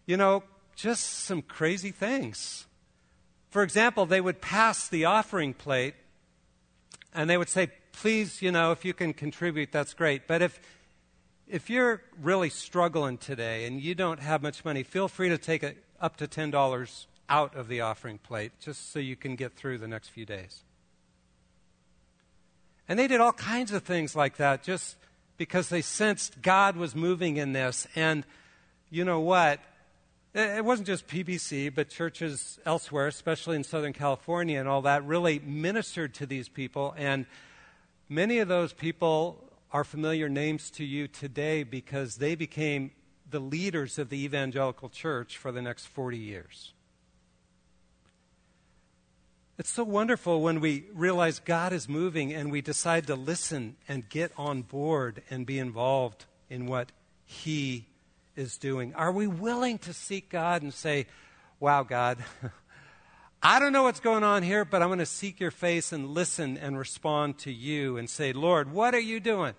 you 0.05 0.17
know, 0.17 0.43
just 0.75 1.25
some 1.25 1.41
crazy 1.41 1.89
things. 1.89 2.67
For 3.49 3.63
example, 3.63 4.05
they 4.05 4.21
would 4.21 4.39
pass 4.39 4.87
the 4.87 5.05
offering 5.05 5.55
plate 5.55 5.95
and 7.11 7.27
they 7.27 7.39
would 7.39 7.49
say, 7.49 7.69
please, 7.91 8.39
you 8.39 8.51
know, 8.51 8.71
if 8.71 8.85
you 8.85 8.93
can 8.93 9.13
contribute, 9.13 9.71
that's 9.71 9.95
great. 9.95 10.27
But 10.27 10.43
if, 10.43 10.59
if 11.47 11.71
you're 11.71 12.03
really 12.21 12.51
struggling 12.51 13.17
today 13.17 13.65
and 13.65 13.81
you 13.81 13.95
don't 13.95 14.19
have 14.19 14.43
much 14.43 14.63
money, 14.63 14.83
feel 14.83 15.07
free 15.07 15.29
to 15.29 15.39
take 15.39 15.63
it 15.63 15.83
up 15.99 16.17
to 16.17 16.27
$10 16.27 17.05
out 17.29 17.55
of 17.55 17.67
the 17.67 17.81
offering 17.81 18.19
plate 18.19 18.51
just 18.59 18.91
so 18.91 18.99
you 18.99 19.15
can 19.15 19.35
get 19.35 19.53
through 19.53 19.79
the 19.79 19.87
next 19.87 20.09
few 20.09 20.27
days. 20.27 20.63
And 22.91 22.99
they 22.99 23.07
did 23.07 23.21
all 23.21 23.31
kinds 23.31 23.71
of 23.71 23.83
things 23.83 24.17
like 24.17 24.35
that 24.35 24.63
just 24.63 24.97
because 25.37 25.69
they 25.69 25.81
sensed 25.81 26.41
God 26.41 26.75
was 26.75 26.93
moving 26.93 27.37
in 27.37 27.53
this. 27.53 27.87
And 27.95 28.25
you 28.89 29.05
know 29.05 29.21
what? 29.21 29.61
It 30.33 30.65
wasn't 30.65 30.87
just 30.87 31.07
PBC, 31.07 31.73
but 31.73 31.87
churches 31.87 32.59
elsewhere, 32.65 33.07
especially 33.07 33.55
in 33.55 33.63
Southern 33.63 33.93
California 33.93 34.59
and 34.59 34.67
all 34.67 34.81
that, 34.81 35.05
really 35.05 35.39
ministered 35.39 36.13
to 36.15 36.25
these 36.25 36.49
people. 36.49 36.93
And 36.97 37.27
many 38.09 38.39
of 38.39 38.49
those 38.49 38.73
people 38.73 39.41
are 39.71 39.85
familiar 39.85 40.27
names 40.27 40.69
to 40.71 40.83
you 40.83 41.07
today 41.07 41.63
because 41.63 42.17
they 42.17 42.35
became 42.35 42.91
the 43.29 43.39
leaders 43.39 43.99
of 43.99 44.09
the 44.09 44.21
evangelical 44.21 44.89
church 44.89 45.37
for 45.37 45.53
the 45.53 45.61
next 45.61 45.85
40 45.85 46.17
years. 46.17 46.73
It's 49.61 49.69
so 49.69 49.83
wonderful 49.83 50.41
when 50.41 50.59
we 50.59 50.85
realize 50.91 51.37
God 51.37 51.71
is 51.71 51.87
moving 51.87 52.33
and 52.33 52.51
we 52.51 52.61
decide 52.61 53.05
to 53.05 53.15
listen 53.15 53.75
and 53.87 54.09
get 54.09 54.31
on 54.35 54.63
board 54.63 55.21
and 55.29 55.45
be 55.45 55.59
involved 55.59 56.25
in 56.49 56.65
what 56.65 56.91
He 57.25 57.85
is 58.35 58.57
doing. 58.57 58.95
Are 58.95 59.11
we 59.11 59.27
willing 59.27 59.77
to 59.77 59.93
seek 59.93 60.29
God 60.29 60.63
and 60.63 60.73
say, 60.73 61.05
Wow, 61.59 61.83
God, 61.83 62.17
I 63.43 63.59
don't 63.59 63.71
know 63.71 63.83
what's 63.83 63.99
going 63.99 64.23
on 64.23 64.41
here, 64.41 64.65
but 64.65 64.81
I'm 64.81 64.89
going 64.89 64.97
to 64.97 65.05
seek 65.05 65.39
your 65.39 65.51
face 65.51 65.91
and 65.91 66.09
listen 66.09 66.57
and 66.57 66.75
respond 66.75 67.37
to 67.41 67.51
you 67.51 67.97
and 67.97 68.09
say, 68.09 68.33
Lord, 68.33 68.71
what 68.71 68.95
are 68.95 68.99
you 68.99 69.19
doing? 69.19 69.53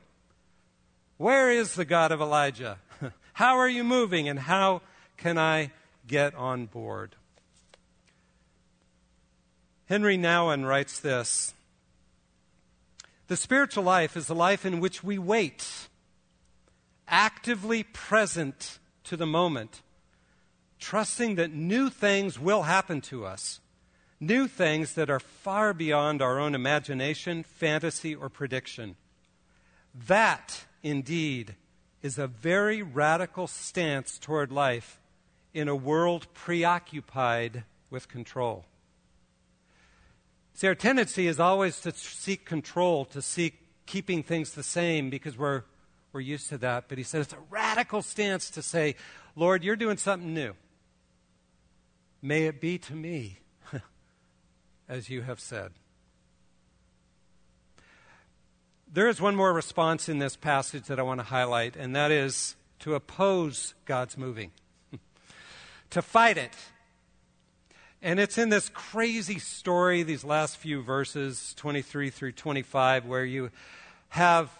Where 1.17 1.49
is 1.49 1.77
the 1.77 1.85
God 1.85 2.11
of 2.11 2.21
Elijah? 2.21 2.79
how 3.35 3.59
are 3.59 3.69
you 3.69 3.85
moving 3.85 4.29
and 4.29 4.41
how 4.41 4.83
can 5.17 5.39
I 5.39 5.71
get 6.09 6.35
on 6.35 6.67
board? 6.67 7.15
Henri 9.89 10.17
Nouwen 10.17 10.67
writes 10.67 11.01
this 11.01 11.55
The 13.29 13.37
spiritual 13.37 13.85
life 13.85 14.17
is 14.17 14.29
a 14.29 14.35
life 14.35 14.65
in 14.65 14.81
which 14.81 15.03
we 15.03 15.19
wait, 15.19 15.89
actively 17.09 17.83
present 17.83 18.79
to 19.05 19.17
the 19.17 19.27
moment, 19.27 19.83
trusting 20.79 21.35
that 21.35 21.53
new 21.53 21.91
things 21.91 22.39
will 22.39 22.63
happen 22.63 23.01
to 23.03 23.27
us, 23.27 23.61
new 24.21 24.47
things 24.47 24.95
that 24.95 25.11
are 25.11 25.21
far 25.21 25.75
beyond 25.75 26.23
our 26.23 26.39
own 26.39 26.55
imagination, 26.55 27.43
fantasy, 27.43 28.15
or 28.15 28.29
prediction. 28.29 28.97
That, 29.95 30.65
indeed, 30.83 31.57
is 32.03 32.19
a 32.19 32.27
very 32.27 32.83
radical 32.83 33.47
stance 33.47 34.19
toward 34.19 34.51
life 34.51 35.01
in 35.53 35.69
a 35.69 35.77
world 35.77 36.27
preoccupied 36.35 37.65
with 37.91 38.09
control. 38.09 38.65
See, 40.63 40.69
our 40.69 40.77
tendency 40.77 41.27
is 41.27 41.41
always 41.41 41.81
to 41.81 41.91
seek 41.91 42.45
control, 42.45 43.05
to 43.07 43.21
seek 43.21 43.59
keeping 43.85 44.23
things 44.23 44.53
the 44.53 44.63
same 44.63 45.11
because 45.11 45.37
we're, 45.37 45.65
we're 46.13 46.21
used 46.21 46.51
to 46.51 46.59
that. 46.59 46.85
But 46.87 46.99
he 46.99 47.03
said 47.03 47.23
it's 47.23 47.33
a 47.33 47.39
radical 47.51 48.01
stance 48.01 48.49
to 48.51 48.63
say, 48.63 48.95
Lord, 49.35 49.65
you're 49.65 49.75
doing 49.75 49.97
something 49.97 50.33
new. 50.33 50.55
May 52.23 52.45
it 52.45 52.61
be 52.61 52.79
to 52.79 52.95
me 52.95 53.41
as 54.89 55.11
you 55.11 55.23
have 55.23 55.41
said. 55.41 55.73
There 58.87 59.09
is 59.09 59.21
one 59.21 59.35
more 59.35 59.53
response 59.53 60.09
in 60.09 60.21
this 60.21 60.37
passage 60.37 60.85
that 60.85 61.01
I 61.01 61.03
want 61.03 61.19
to 61.19 61.25
highlight, 61.25 61.75
and 61.75 61.97
that 61.97 62.13
is 62.13 62.55
to 62.79 62.95
oppose 62.95 63.75
God's 63.85 64.17
moving, 64.17 64.53
to 65.91 66.01
fight 66.01 66.39
it 66.39 66.55
and 68.03 68.19
it's 68.19 68.37
in 68.37 68.49
this 68.49 68.69
crazy 68.69 69.39
story, 69.39 70.03
these 70.03 70.25
last 70.25 70.57
few 70.57 70.83
verses, 70.83 71.55
23 71.57 72.11
through 72.11 72.33
25, 72.33 73.07
where 73.07 73.25
you 73.25 73.51
have 74.09 74.51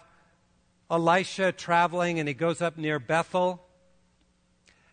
Elisha 0.89 1.51
traveling 1.51 2.19
and 2.19 2.27
he 2.29 2.33
goes 2.33 2.61
up 2.61 2.77
near 2.77 2.99
Bethel. 2.99 3.61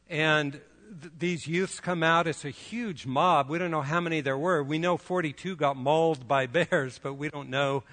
And 0.09 0.55
th- 0.55 1.13
these 1.17 1.47
youths 1.47 1.79
come 1.79 2.03
out. 2.03 2.27
It's 2.27 2.45
a 2.45 2.51
huge 2.51 3.07
mob. 3.07 3.49
We 3.49 3.59
don't 3.59 3.71
know 3.71 3.83
how 3.83 4.01
many 4.01 4.21
there 4.21 4.37
were. 4.37 4.65
We 4.65 4.81
know 4.81 4.97
42 4.97 5.55
got 5.55 5.77
mauled 5.77 6.27
by 6.27 6.47
bears, 6.49 6.99
but 7.01 7.15
we 7.15 7.29
don't 7.29 7.51
know 7.51 7.85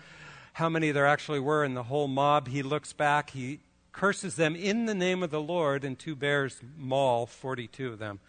how 0.53 0.69
many 0.69 0.89
there 0.91 1.05
actually 1.05 1.39
were 1.39 1.63
in 1.63 1.75
the 1.75 1.83
whole 1.83 2.07
mob. 2.07 2.47
He 2.47 2.63
looks 2.63 2.93
back, 2.93 3.29
he 3.29 3.59
curses 3.91 4.35
them 4.35 4.55
in 4.55 4.87
the 4.87 4.95
name 4.95 5.21
of 5.21 5.29
the 5.29 5.41
Lord, 5.41 5.83
and 5.83 5.99
two 5.99 6.15
bears 6.15 6.59
maul 6.75 7.27
42 7.27 7.89
of 7.93 7.99
them. 7.99 8.19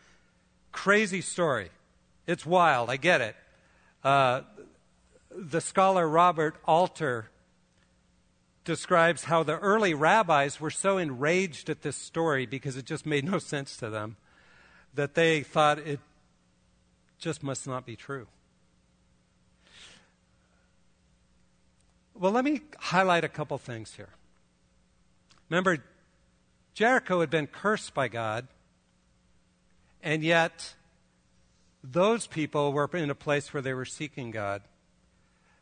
Crazy 0.73 1.23
story. 1.23 1.71
It's 2.29 2.45
wild, 2.45 2.91
I 2.91 2.99
get 2.99 3.23
it. 3.23 3.37
Uh, 4.05 4.43
the 5.35 5.63
scholar 5.63 6.07
Robert 6.07 6.57
Alter 6.67 7.31
describes 8.65 9.25
how 9.25 9.43
the 9.43 9.57
early 9.57 9.95
rabbis 9.95 10.61
were 10.61 10.71
so 10.71 10.99
enraged 10.99 11.71
at 11.71 11.81
this 11.81 11.97
story 11.97 12.45
because 12.45 12.77
it 12.77 12.85
just 12.85 13.07
made 13.07 13.25
no 13.25 13.39
sense 13.53 13.79
to 13.79 13.89
them 13.89 14.17
that 14.95 15.15
they 15.15 15.41
thought 15.41 15.79
it 15.79 16.01
just 17.19 17.43
must 17.43 17.67
not 17.67 17.87
be 17.87 17.97
true. 17.97 18.27
Well, 22.15 22.33
let 22.33 22.45
me 22.45 22.61
highlight 22.79 23.25
a 23.25 23.29
couple 23.29 23.57
things 23.57 23.95
here. 23.95 24.11
Remember, 25.49 25.79
Jericho 26.75 27.21
had 27.21 27.31
been 27.31 27.47
cursed 27.47 27.95
by 27.95 28.09
God, 28.09 28.49
and 30.03 30.23
yet 30.23 30.75
those 31.83 32.27
people 32.27 32.73
were 32.73 32.91
in 32.93 33.11
a 33.11 33.15
place 33.15 33.53
where 33.53 33.63
they 33.63 33.75
were 33.75 33.85
seeking 33.85 34.31
God. 34.31 34.63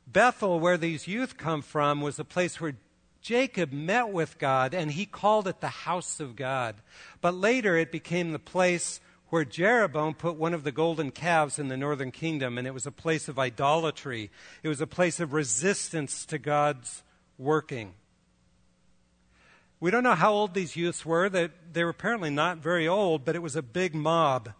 Bethel, 0.07 0.61
where 0.61 0.79
these 0.79 1.09
youth 1.09 1.37
come 1.37 1.63
from, 1.63 2.01
was 2.01 2.19
a 2.19 2.25
place 2.25 2.61
where 2.61 2.77
Jacob 3.21 3.73
met 3.73 4.11
with 4.11 4.39
God, 4.39 4.73
and 4.73 4.93
he 4.93 5.05
called 5.05 5.49
it 5.49 5.61
the 5.61 5.69
house 5.69 6.21
of 6.21 6.37
God. 6.37 6.77
But 7.21 7.35
later 7.35 7.77
it 7.77 7.91
became 7.91 8.31
the 8.31 8.39
place 8.39 9.01
where 9.31 9.45
Jeroboam 9.45 10.15
put 10.15 10.37
one 10.37 10.55
of 10.55 10.63
the 10.63 10.71
golden 10.71 11.11
calves 11.11 11.59
in 11.59 11.67
the 11.67 11.77
northern 11.77 12.13
kingdom, 12.13 12.57
and 12.57 12.67
it 12.67 12.75
was 12.75 12.87
a 12.87 12.93
place 12.93 13.29
of 13.29 13.39
idolatry. 13.39 14.31
It 14.63 14.69
was 14.69 14.81
a 14.81 14.87
place 14.87 15.19
of 15.19 15.33
resistance 15.33 16.25
to 16.27 16.39
God's 16.39 17.03
working. 17.37 17.95
We 19.81 19.91
don't 19.91 20.05
know 20.05 20.15
how 20.15 20.33
old 20.33 20.55
these 20.55 20.77
youths 20.77 21.05
were. 21.05 21.29
They, 21.29 21.49
they 21.73 21.83
were 21.83 21.91
apparently 21.91 22.31
not 22.31 22.59
very 22.59 22.87
old, 22.87 23.25
but 23.25 23.35
it 23.35 23.43
was 23.43 23.57
a 23.57 23.63
big 23.63 23.95
mob. 23.95 24.51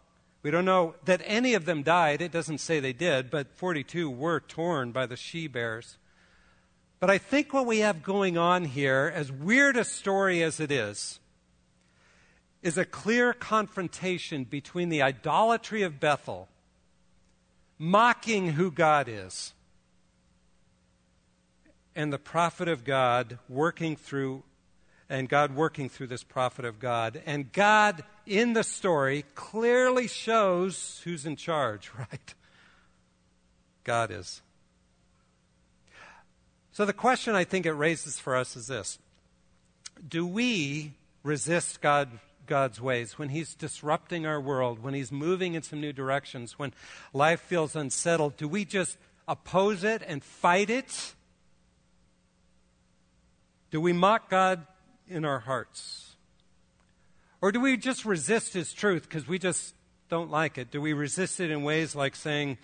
We 0.47 0.53
don't 0.53 0.65
know 0.65 0.95
that 1.07 1.23
any 1.25 1.55
of 1.55 1.65
them 1.65 1.83
died. 1.83 2.23
It 2.23 2.31
doesn't 2.31 2.59
say 2.59 2.79
they 2.79 2.93
did, 2.93 3.33
but 3.33 3.51
42 3.57 4.09
were 4.09 4.39
torn 4.39 4.93
by 4.93 5.05
the 5.07 5.17
she 5.17 5.49
bears. 5.49 5.99
But 7.01 7.11
I 7.11 7.19
think 7.19 7.53
what 7.53 7.67
we 7.67 7.81
have 7.81 8.05
going 8.05 8.39
on 8.39 8.67
here, 8.67 9.11
as 9.13 9.33
weird 9.33 9.77
a 9.77 9.83
story 9.83 10.45
as 10.45 10.61
it 10.61 10.71
is, 10.71 11.19
is 12.63 12.79
a 12.79 12.85
clear 12.85 13.33
confrontation 13.33 14.45
between 14.45 14.89
the 14.89 15.03
idolatry 15.03 15.83
of 15.83 15.99
Bethel, 15.99 16.47
mocking 17.77 18.53
who 18.53 18.71
God 18.71 19.09
is, 19.09 19.53
and 21.97 22.13
the 22.13 22.21
prophet 22.21 22.69
of 22.69 22.85
God 22.85 23.41
working 23.49 23.97
through, 23.97 24.45
and 25.09 25.29
God 25.29 25.55
working 25.55 25.89
through 25.89 26.09
this 26.09 26.25
prophet 26.25 26.65
of 26.65 26.81
God, 26.81 27.23
and 27.27 27.53
God 27.53 28.05
in 28.27 28.55
the 28.55 28.65
story 28.65 29.25
clearly 29.35 30.09
shows 30.09 31.01
who's 31.05 31.27
in 31.27 31.37
charge, 31.37 31.91
right? 31.99 32.35
God 33.85 34.11
is. 34.11 34.43
So 36.73 36.85
the 36.85 36.93
question 36.93 37.35
I 37.35 37.45
think 37.45 37.65
it 37.65 37.73
raises 37.73 38.19
for 38.19 38.37
us 38.37 38.57
is 38.57 38.67
this 38.67 38.99
Do 40.09 40.27
we 40.27 40.93
resist 41.23 41.81
God, 41.81 42.11
God's 42.47 42.81
ways 42.81 43.19
when 43.19 43.29
He's 43.29 43.55
disrupting 43.55 44.27
our 44.27 44.41
world, 44.41 44.83
when 44.83 44.93
He's 44.93 45.13
moving 45.13 45.55
in 45.55 45.63
some 45.63 45.81
new 45.81 45.93
directions, 45.93 46.59
when 46.59 46.75
life 47.13 47.41
feels 47.41 47.77
unsettled? 47.77 48.37
Do 48.37 48.49
we 48.49 48.65
just 48.65 48.99
oppose 49.29 49.85
it 49.85 50.03
and 50.07 50.23
fight 50.23 50.69
it? 50.69 51.15
Do 53.71 53.81
we 53.81 53.93
mock 53.93 54.29
God 54.31 54.67
in 55.09 55.25
our 55.25 55.41
hearts? 55.41 56.17
Or 57.41 57.53
do 57.53 57.61
we 57.61 57.77
just 57.77 58.05
resist 58.05 58.55
His 58.55 58.73
truth 58.73 59.03
because 59.03 59.29
we 59.29 59.39
just 59.39 59.75
don't 60.09 60.31
like 60.31 60.59
it? 60.59 60.71
Do 60.71 60.81
we 60.81 60.93
resist 60.93 61.41
it 61.41 61.51
in 61.51 61.63
ways 61.63 61.95
like 61.95 62.17
saying, 62.17 62.59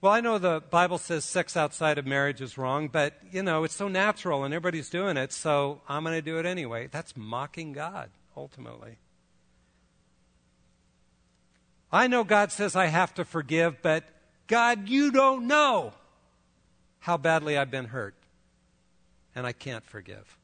well, 0.00 0.12
I 0.12 0.20
know 0.20 0.36
the 0.36 0.62
Bible 0.70 0.98
says 0.98 1.24
sex 1.24 1.56
outside 1.56 1.96
of 1.96 2.06
marriage 2.06 2.42
is 2.42 2.58
wrong, 2.58 2.88
but, 2.88 3.14
you 3.32 3.42
know, 3.42 3.64
it's 3.64 3.74
so 3.74 3.88
natural 3.88 4.44
and 4.44 4.52
everybody's 4.52 4.90
doing 4.90 5.16
it, 5.16 5.32
so 5.32 5.80
I'm 5.88 6.04
going 6.04 6.14
to 6.14 6.22
do 6.22 6.38
it 6.38 6.44
anyway. 6.44 6.88
That's 6.90 7.16
mocking 7.16 7.72
God, 7.72 8.10
ultimately. 8.36 8.98
I 11.90 12.06
know 12.06 12.22
God 12.22 12.52
says 12.52 12.76
I 12.76 12.86
have 12.86 13.14
to 13.14 13.24
forgive, 13.24 13.80
but 13.80 14.04
God, 14.46 14.90
you 14.90 15.10
don't 15.10 15.46
know 15.46 15.94
how 16.98 17.16
badly 17.16 17.56
I've 17.56 17.70
been 17.70 17.86
hurt, 17.86 18.14
and 19.34 19.46
I 19.46 19.52
can't 19.52 19.86
forgive. 19.86 20.36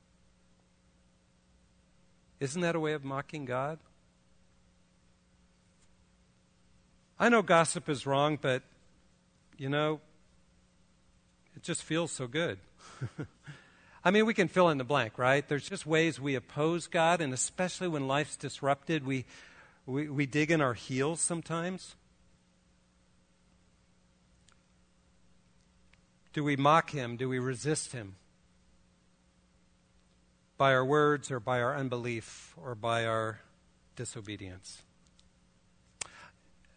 Isn't 2.41 2.62
that 2.62 2.74
a 2.74 2.80
way 2.80 2.95
of 2.95 3.05
mocking 3.05 3.45
God? 3.45 3.78
I 7.18 7.28
know 7.28 7.43
gossip 7.43 7.91
is 7.91 8.07
wrong, 8.07 8.38
but, 8.41 8.62
you 9.59 9.68
know, 9.68 10.01
it 11.55 11.62
just 11.62 11.82
feels 11.82 12.11
so 12.11 12.26
good. 12.26 12.59
I 14.05 14.11
mean, 14.11 14.24
we 14.24 14.32
can 14.32 14.49
fill 14.49 14.70
in 14.70 14.78
the 14.78 14.84
blank, 14.84 15.18
right? 15.18 15.47
There's 15.47 15.68
just 15.68 15.84
ways 15.84 16.18
we 16.18 16.34
oppose 16.34 16.86
God, 16.86 17.20
and 17.20 17.34
especially 17.34 17.88
when 17.88 18.09
life's 18.09 18.36
disrupted, 18.36 19.05
we, 19.05 19.26
we, 19.84 20.09
we 20.09 20.24
dig 20.24 20.51
in 20.51 20.62
our 20.62 20.72
heels 20.72 21.20
sometimes. 21.20 21.95
Do 26.32 26.43
we 26.43 26.57
mock 26.57 26.91
Him? 26.91 27.16
Do 27.16 27.28
we 27.28 27.38
resist 27.38 27.93
Him? 27.93 28.14
By 30.61 30.74
our 30.74 30.84
words 30.84 31.30
or 31.30 31.40
by 31.40 31.62
our 31.62 31.74
unbelief 31.74 32.54
or 32.62 32.74
by 32.74 33.06
our 33.06 33.40
disobedience. 33.96 34.82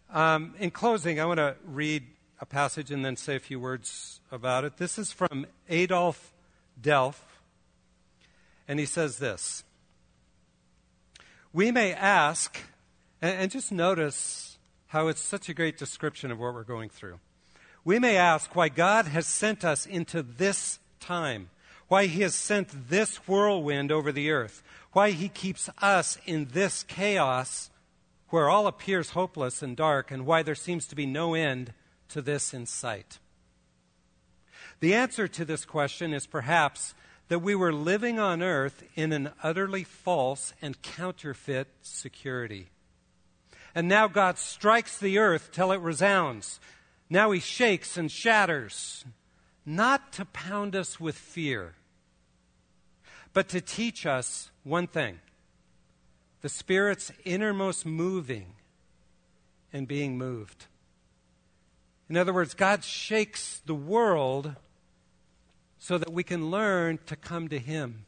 Um, 0.10 0.56
in 0.58 0.72
closing, 0.72 1.20
I 1.20 1.26
want 1.26 1.40
to 1.40 1.58
read 1.66 2.04
a 2.40 2.46
passage 2.46 2.92
and 2.92 3.04
then 3.04 3.18
say 3.18 3.36
a 3.36 3.42
few 3.42 3.60
words 3.60 4.22
about 4.32 4.64
it. 4.64 4.78
This 4.78 4.98
is 4.98 5.12
from 5.12 5.46
Adolf 5.68 6.32
Delp, 6.82 7.16
and 8.70 8.80
he 8.80 8.86
says 8.86 9.18
this 9.18 9.66
We 11.52 11.70
may 11.70 11.92
ask, 11.92 12.58
and, 13.22 13.38
and 13.38 13.52
just 13.52 13.70
notice 13.70 14.60
how 14.88 15.10
it's 15.10 15.20
such 15.20 15.50
a 15.50 15.54
great 15.54 15.78
description 15.78 16.32
of 16.32 16.40
what 16.40 16.54
we're 16.54 16.64
going 16.64 16.88
through. 16.88 17.20
We 17.84 18.00
may 18.00 18.16
ask 18.16 18.56
why 18.56 18.70
God 18.70 19.08
has 19.08 19.28
sent 19.28 19.66
us 19.66 19.86
into 19.86 20.24
this 20.24 20.80
time, 21.02 21.50
why 21.94 22.08
He 22.08 22.24
has 22.24 22.34
sent 22.34 22.90
this 22.90 23.18
whirlwind 23.28 23.92
over 23.92 24.12
the 24.12 24.32
earth, 24.32 24.64
why 24.94 25.12
He 25.12 25.30
keeps 25.30 25.70
us 25.80 26.18
in 26.26 26.48
this 26.52 26.82
chaos 26.82 27.70
where 28.30 28.50
all 28.50 28.66
appears 28.66 29.12
hopeless 29.12 29.62
and 29.62 29.78
dark, 29.78 30.10
and 30.10 30.26
why 30.26 30.42
there 30.42 30.56
seems 30.56 30.88
to 30.88 30.96
be 30.96 31.06
no 31.06 31.36
end 31.36 31.72
to 32.10 32.20
this 32.20 32.52
in 32.52 32.66
sight? 32.66 33.20
The 34.80 34.96
answer 34.96 35.28
to 35.28 35.46
this 35.46 35.66
question 35.66 36.16
is 36.16 36.26
perhaps 36.26 36.96
that 37.28 37.44
we 37.44 37.54
were 37.54 37.72
living 37.72 38.18
on 38.18 38.42
earth 38.42 38.84
in 38.96 39.12
an 39.12 39.30
utterly 39.44 39.84
false 39.84 40.56
and 40.64 40.82
counterfeit 40.82 41.68
security. 41.84 42.70
And 43.76 43.88
now 43.88 44.08
God 44.08 44.40
strikes 44.40 44.98
the 44.98 45.20
earth 45.20 45.52
till 45.52 45.72
it 45.72 45.80
resounds. 45.80 46.60
Now 47.08 47.30
he 47.30 47.40
shakes 47.40 47.98
and 47.98 48.12
shatters, 48.12 49.06
not 49.64 50.12
to 50.14 50.26
pound 50.26 50.76
us 50.76 51.00
with 51.00 51.16
fear, 51.16 51.76
but 53.34 53.50
to 53.50 53.62
teach 53.62 54.06
us 54.06 54.52
one 54.64 54.88
thing 54.88 55.20
the 56.42 56.50
Spirit's 56.50 57.12
innermost 57.24 57.86
moving 57.86 58.54
and 59.72 59.88
being 59.88 60.18
moved. 60.18 60.66
In 62.10 62.18
other 62.18 62.34
words, 62.34 62.54
God 62.54 62.84
shakes 62.84 63.62
the 63.66 63.74
world 63.74 64.56
so 65.80 65.98
that 65.98 66.12
we 66.12 66.24
can 66.24 66.52
learn 66.52 67.00
to 67.06 67.16
come 67.16 67.48
to 67.48 67.60
Him 67.60 68.06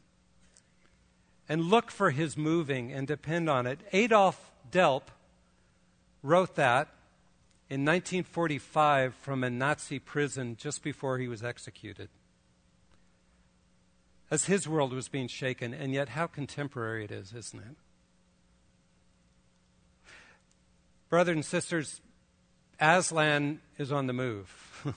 and 1.48 1.62
look 1.62 1.90
for 1.90 2.10
His 2.10 2.36
moving 2.36 2.92
and 2.92 3.06
depend 3.06 3.48
on 3.48 3.66
it. 3.66 3.80
Adolf 3.92 4.52
Delp 4.70 5.02
wrote 6.22 6.56
that 6.56 6.88
in 7.68 7.84
1945 7.84 9.14
from 9.14 9.42
a 9.42 9.50
Nazi 9.50 9.98
prison 9.98 10.56
just 10.56 10.82
before 10.82 11.18
he 11.18 11.26
was 11.26 11.42
executed. 11.42 12.08
As 14.30 14.46
his 14.46 14.68
world 14.68 14.92
was 14.92 15.08
being 15.08 15.28
shaken, 15.28 15.72
and 15.72 15.92
yet 15.92 16.10
how 16.10 16.26
contemporary 16.26 17.04
it 17.04 17.12
is, 17.12 17.32
isn't 17.32 17.60
it? 17.60 17.76
Brothers 21.08 21.36
and 21.36 21.44
sisters, 21.44 22.00
Aslan 22.80 23.60
is 23.78 23.92
on 23.92 24.08
the 24.08 24.12
move. 24.12 24.84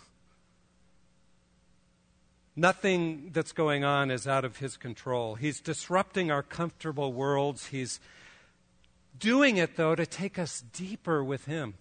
Nothing 2.56 3.30
that's 3.32 3.52
going 3.52 3.84
on 3.84 4.10
is 4.10 4.28
out 4.28 4.44
of 4.44 4.58
his 4.58 4.76
control. 4.76 5.36
He's 5.36 5.62
disrupting 5.62 6.32
our 6.32 6.44
comfortable 6.44 7.14
worlds. 7.14 7.68
He's 7.68 8.00
doing 9.18 9.58
it, 9.58 9.78
though, 9.78 9.96
to 9.96 10.06
take 10.06 10.40
us 10.40 10.64
deeper 10.74 11.24
with 11.24 11.46
him 11.46 11.76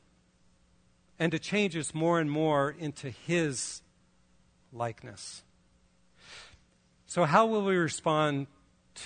and 1.18 1.32
to 1.32 1.38
change 1.38 1.76
us 1.76 1.94
more 1.94 2.20
and 2.20 2.30
more 2.30 2.74
into 2.78 3.10
his 3.10 3.80
likeness. 4.72 5.42
So, 7.08 7.24
how 7.24 7.46
will 7.46 7.64
we 7.64 7.74
respond 7.74 8.48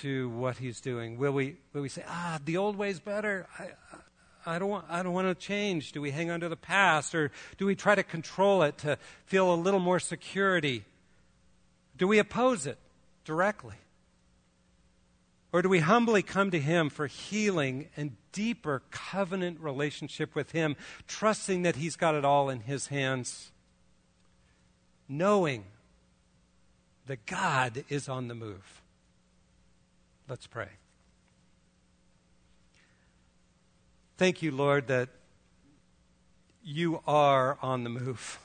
to 0.01 0.27
what 0.31 0.57
he's 0.57 0.81
doing? 0.81 1.17
Will 1.17 1.31
we, 1.31 1.55
will 1.71 1.81
we 1.81 1.87
say, 1.87 2.03
ah, 2.05 2.37
the 2.43 2.57
old 2.57 2.75
way's 2.75 2.99
better? 2.99 3.47
I, 3.57 3.69
I 4.45 4.59
don't, 4.59 4.67
want, 4.67 4.85
I 4.89 5.03
don't 5.03 5.13
want 5.13 5.29
to 5.29 5.35
change. 5.35 5.93
Do 5.93 6.01
we 6.01 6.11
hang 6.11 6.29
on 6.29 6.41
to 6.41 6.49
the 6.49 6.57
past? 6.57 7.15
Or 7.15 7.31
do 7.57 7.65
we 7.65 7.75
try 7.75 7.95
to 7.95 8.03
control 8.03 8.63
it 8.63 8.77
to 8.79 8.97
feel 9.25 9.53
a 9.53 9.55
little 9.55 9.79
more 9.79 10.01
security? 10.01 10.83
Do 11.97 12.05
we 12.05 12.19
oppose 12.19 12.67
it 12.67 12.77
directly? 13.23 13.77
Or 15.53 15.61
do 15.61 15.69
we 15.69 15.79
humbly 15.79 16.23
come 16.23 16.51
to 16.51 16.59
Him 16.59 16.89
for 16.89 17.07
healing 17.07 17.87
and 17.95 18.17
deeper 18.33 18.81
covenant 18.91 19.61
relationship 19.61 20.35
with 20.35 20.51
Him, 20.51 20.75
trusting 21.07 21.61
that 21.61 21.77
He's 21.77 21.95
got 21.95 22.15
it 22.15 22.25
all 22.25 22.49
in 22.49 22.59
His 22.59 22.87
hands, 22.87 23.53
knowing 25.07 25.63
that 27.07 27.25
God 27.25 27.83
is 27.89 28.07
on 28.07 28.27
the 28.27 28.35
move? 28.35 28.81
Let's 30.27 30.47
pray. 30.47 30.69
Thank 34.17 34.41
you, 34.41 34.51
Lord, 34.51 34.87
that 34.87 35.09
you 36.63 37.01
are 37.05 37.57
on 37.61 37.83
the 37.83 37.89
move. 37.89 38.39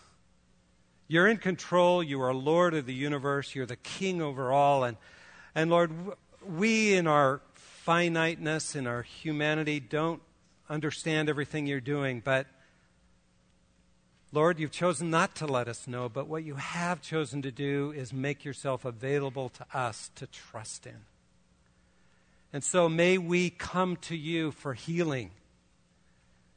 You're 1.07 1.29
in 1.29 1.37
control. 1.37 2.03
You 2.03 2.21
are 2.21 2.35
Lord 2.35 2.75
of 2.75 2.87
the 2.87 2.95
universe. 2.95 3.55
You're 3.55 3.67
the 3.67 3.77
King 3.77 4.21
over 4.21 4.53
all. 4.53 4.85
And, 4.85 4.97
and 5.55 5.71
Lord, 5.71 5.93
we 6.47 6.95
in 6.95 7.07
our 7.07 7.41
finiteness, 7.55 8.75
in 8.75 8.87
our 8.87 9.03
humanity, 9.03 9.81
don't 9.81 10.21
understand 10.69 11.29
everything 11.29 11.67
you're 11.67 11.81
doing. 11.81 12.21
But 12.25 12.47
Lord, 14.33 14.59
you've 14.59 14.73
chosen 14.73 15.11
not 15.11 15.35
to 15.37 15.47
let 15.47 15.69
us 15.69 15.87
know. 15.87 16.09
But 16.09 16.29
what 16.29 16.45
you 16.45 16.57
have 16.57 17.01
chosen 17.01 17.43
to 17.43 17.51
do 17.51 17.93
is 17.97 18.13
make 18.13 18.45
yourself 18.45 18.85
available 18.85 19.49
to 19.51 19.67
us 19.73 20.11
to 20.17 20.27
trust 20.27 20.87
in. 20.87 21.07
And 22.53 22.63
so 22.63 22.89
may 22.89 23.19
we 23.19 23.51
come 23.51 23.97
to 23.97 24.17
you 24.17 24.51
for 24.51 24.75
healing 24.75 25.31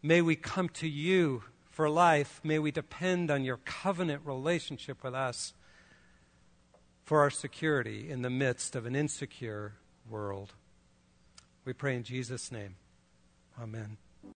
May 0.04 0.22
we 0.22 0.36
come 0.36 0.70
to 0.70 0.88
you 0.88 1.44
for 1.70 1.90
life. 1.90 2.42
May 2.44 2.58
we 2.58 2.72
depend 2.72 3.30
on 3.30 3.44
your 3.44 3.58
covenant 3.58 4.24
relationship 4.26 5.04
with 5.04 5.14
us 5.14 5.54
for 7.04 7.20
our 7.20 7.30
security 7.30 8.10
in 8.10 8.24
the 8.24 8.30
midst 8.30 8.76
of 8.76 8.86
an 8.86 8.96
insecure 8.96 9.74
world. 10.10 10.54
We 11.66 11.74
pray 11.74 11.96
in 11.96 12.04
Jesus' 12.04 12.52
name. 12.52 12.76
Amen. 13.62 13.98